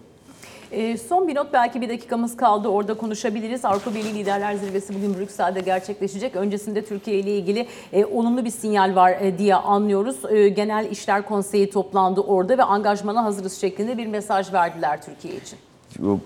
E, 0.71 0.97
son 0.97 1.27
bir 1.27 1.35
not 1.35 1.53
belki 1.53 1.81
bir 1.81 1.89
dakikamız 1.89 2.37
kaldı 2.37 2.67
orada 2.67 2.93
konuşabiliriz. 2.93 3.65
Avrupa 3.65 3.95
Birliği 3.95 4.15
Liderler 4.15 4.53
Zirvesi 4.55 4.95
bugün 4.95 5.17
Brüksel'de 5.17 5.59
gerçekleşecek. 5.59 6.35
Öncesinde 6.35 6.85
Türkiye 6.85 7.19
ile 7.19 7.37
ilgili 7.37 7.67
e, 7.93 8.05
olumlu 8.05 8.45
bir 8.45 8.49
sinyal 8.49 8.95
var 8.95 9.11
e, 9.21 9.37
diye 9.37 9.55
anlıyoruz. 9.55 10.25
E, 10.29 10.49
Genel 10.49 10.91
İşler 10.91 11.25
Konseyi 11.25 11.69
toplandı 11.69 12.21
orada 12.21 12.57
ve 12.57 12.63
angajmana 12.63 13.23
hazırız 13.23 13.53
şeklinde 13.61 13.97
bir 13.97 14.07
mesaj 14.07 14.53
verdiler 14.53 15.01
Türkiye 15.01 15.33
için. 15.35 15.59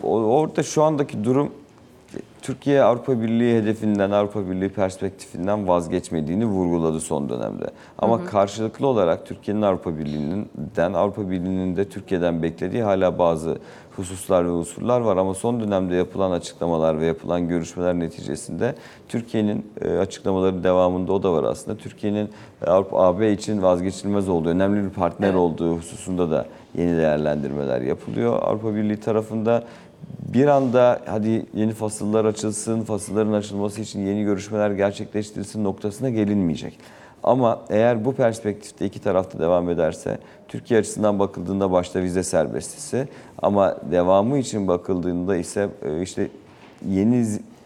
Orada 0.03 0.63
şu 0.63 0.83
andaki 0.83 1.23
durum 1.23 1.51
Türkiye 2.51 2.83
Avrupa 2.83 3.21
Birliği 3.21 3.57
hedefinden, 3.57 4.11
Avrupa 4.11 4.49
Birliği 4.49 4.69
perspektifinden 4.69 5.67
vazgeçmediğini 5.67 6.45
vurguladı 6.45 6.99
son 6.99 7.29
dönemde. 7.29 7.65
Ama 7.97 8.25
karşılıklı 8.25 8.87
olarak 8.87 9.25
Türkiye'nin 9.25 9.61
Avrupa 9.61 9.97
Birliği'nden, 9.97 10.93
Avrupa 10.93 11.29
Birliği'nin 11.29 11.75
de 11.75 11.89
Türkiye'den 11.89 12.43
beklediği 12.43 12.83
hala 12.83 13.19
bazı 13.19 13.57
hususlar 13.95 14.45
ve 14.45 14.49
unsurlar 14.49 15.01
var. 15.01 15.17
Ama 15.17 15.33
son 15.33 15.59
dönemde 15.59 15.95
yapılan 15.95 16.31
açıklamalar 16.31 16.99
ve 16.99 17.05
yapılan 17.05 17.47
görüşmeler 17.47 17.99
neticesinde 17.99 18.75
Türkiye'nin 19.09 19.71
e, 19.81 19.97
açıklamaları 19.97 20.63
devamında 20.63 21.13
o 21.13 21.23
da 21.23 21.33
var 21.33 21.43
aslında. 21.43 21.77
Türkiye'nin 21.77 22.29
e, 22.61 22.69
Avrupa 22.69 22.97
AB 22.97 23.31
için 23.31 23.61
vazgeçilmez 23.61 24.29
olduğu, 24.29 24.49
önemli 24.49 24.83
bir 24.83 24.89
partner 24.89 25.27
Evet. 25.27 25.37
olduğu 25.37 25.77
hususunda 25.77 26.31
da 26.31 26.45
yeni 26.77 26.97
değerlendirmeler 26.97 27.81
yapılıyor. 27.81 28.39
Avrupa 28.41 28.75
Birliği 28.75 28.97
tarafında 28.97 29.63
bir 30.33 30.47
anda 30.47 31.01
hadi 31.05 31.45
yeni 31.53 31.73
fasıllar 31.73 32.25
açılsın, 32.25 32.81
fasılların 32.81 33.33
açılması 33.33 33.81
için 33.81 34.05
yeni 34.07 34.23
görüşmeler 34.23 34.71
gerçekleştirilsin 34.71 35.63
noktasına 35.63 36.09
gelinmeyecek. 36.09 36.79
Ama 37.23 37.61
eğer 37.69 38.05
bu 38.05 38.13
perspektifte 38.13 38.85
iki 38.85 38.99
tarafta 39.01 39.39
devam 39.39 39.69
ederse 39.69 40.17
Türkiye 40.47 40.79
açısından 40.79 41.19
bakıldığında 41.19 41.71
başta 41.71 42.01
vize 42.01 42.23
serbestisi 42.23 43.07
ama 43.41 43.77
devamı 43.91 44.37
için 44.37 44.67
bakıldığında 44.67 45.35
ise 45.35 45.69
e, 45.85 46.01
işte 46.01 46.27
yeni 46.89 47.25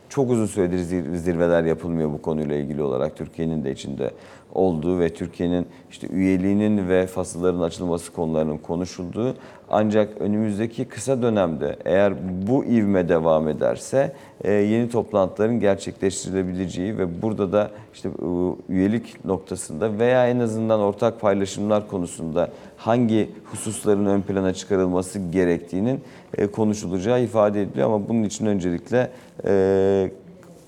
çok 0.09 0.31
uzun 0.31 0.45
süredir 0.45 0.79
zir- 0.79 1.15
zirveler 1.15 1.63
yapılmıyor 1.63 2.11
bu 2.11 2.21
konuyla 2.21 2.55
ilgili 2.55 2.81
olarak 2.81 3.15
Türkiye'nin 3.15 3.63
de 3.63 3.71
içinde 3.71 4.11
olduğu 4.53 4.99
ve 4.99 5.13
Türkiye'nin 5.13 5.67
işte 5.91 6.07
üyeliğinin 6.07 6.89
ve 6.89 7.07
fasılların 7.07 7.61
açılması 7.61 8.13
konularının 8.13 8.57
konuşulduğu. 8.57 9.35
Ancak 9.69 10.21
önümüzdeki 10.21 10.85
kısa 10.85 11.21
dönemde 11.21 11.75
eğer 11.85 12.13
bu 12.47 12.65
ivme 12.65 13.09
devam 13.09 13.47
ederse 13.47 14.13
e, 14.43 14.51
yeni 14.51 14.89
toplantıların 14.89 15.59
gerçekleştirilebileceği 15.59 16.97
ve 16.97 17.21
burada 17.21 17.51
da 17.51 17.71
işte 17.93 18.09
e, 18.09 18.73
üyelik 18.73 19.25
noktasında 19.25 19.99
veya 19.99 20.29
en 20.29 20.39
azından 20.39 20.79
ortak 20.79 21.21
paylaşımlar 21.21 21.87
konusunda 21.87 22.49
hangi 22.77 23.29
hususların 23.45 24.05
ön 24.05 24.21
plana 24.21 24.53
çıkarılması 24.53 25.19
gerektiğinin 25.19 26.01
e, 26.37 26.47
konuşulacağı 26.47 27.23
ifade 27.23 27.61
ediliyor. 27.61 27.87
Ama 27.87 28.09
bunun 28.09 28.23
için 28.23 28.45
öncelikle 28.45 29.11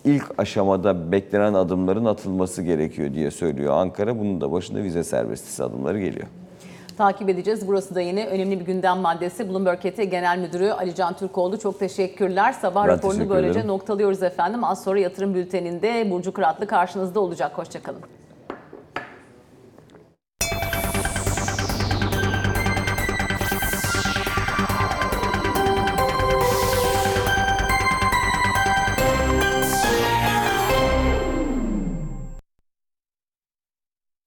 ilk 0.07 0.39
aşamada 0.39 1.11
beklenen 1.11 1.53
adımların 1.53 2.05
atılması 2.05 2.61
gerekiyor 2.61 3.13
diye 3.13 3.31
söylüyor 3.31 3.73
Ankara. 3.73 4.19
Bunun 4.19 4.41
da 4.41 4.51
başında 4.51 4.83
vize 4.83 5.03
serbestisi 5.03 5.63
adımları 5.63 5.99
geliyor. 5.99 6.27
Takip 6.97 7.29
edeceğiz. 7.29 7.67
Burası 7.67 7.95
da 7.95 8.01
yine 8.01 8.27
önemli 8.27 8.59
bir 8.59 8.65
gündem 8.65 8.97
maddesi. 8.97 9.49
Bloomberg 9.49 9.85
ET 9.85 9.97
Genel 10.11 10.39
Müdürü 10.39 10.69
Ali 10.71 10.95
Can 10.95 11.13
Türkoğlu 11.13 11.59
çok 11.59 11.79
teşekkürler. 11.79 12.53
Sabah 12.53 12.83
Ben 12.83 12.93
raporunu 12.93 13.13
teşekkür 13.17 13.35
böylece 13.35 13.51
ederim. 13.51 13.67
noktalıyoruz 13.67 14.23
efendim. 14.23 14.63
Az 14.63 14.83
sonra 14.83 14.99
yatırım 14.99 15.33
bülteninde 15.33 16.11
Burcu 16.11 16.33
Kıratlı 16.33 16.67
karşınızda 16.67 17.19
olacak. 17.19 17.57
Hoşçakalın. 17.57 18.01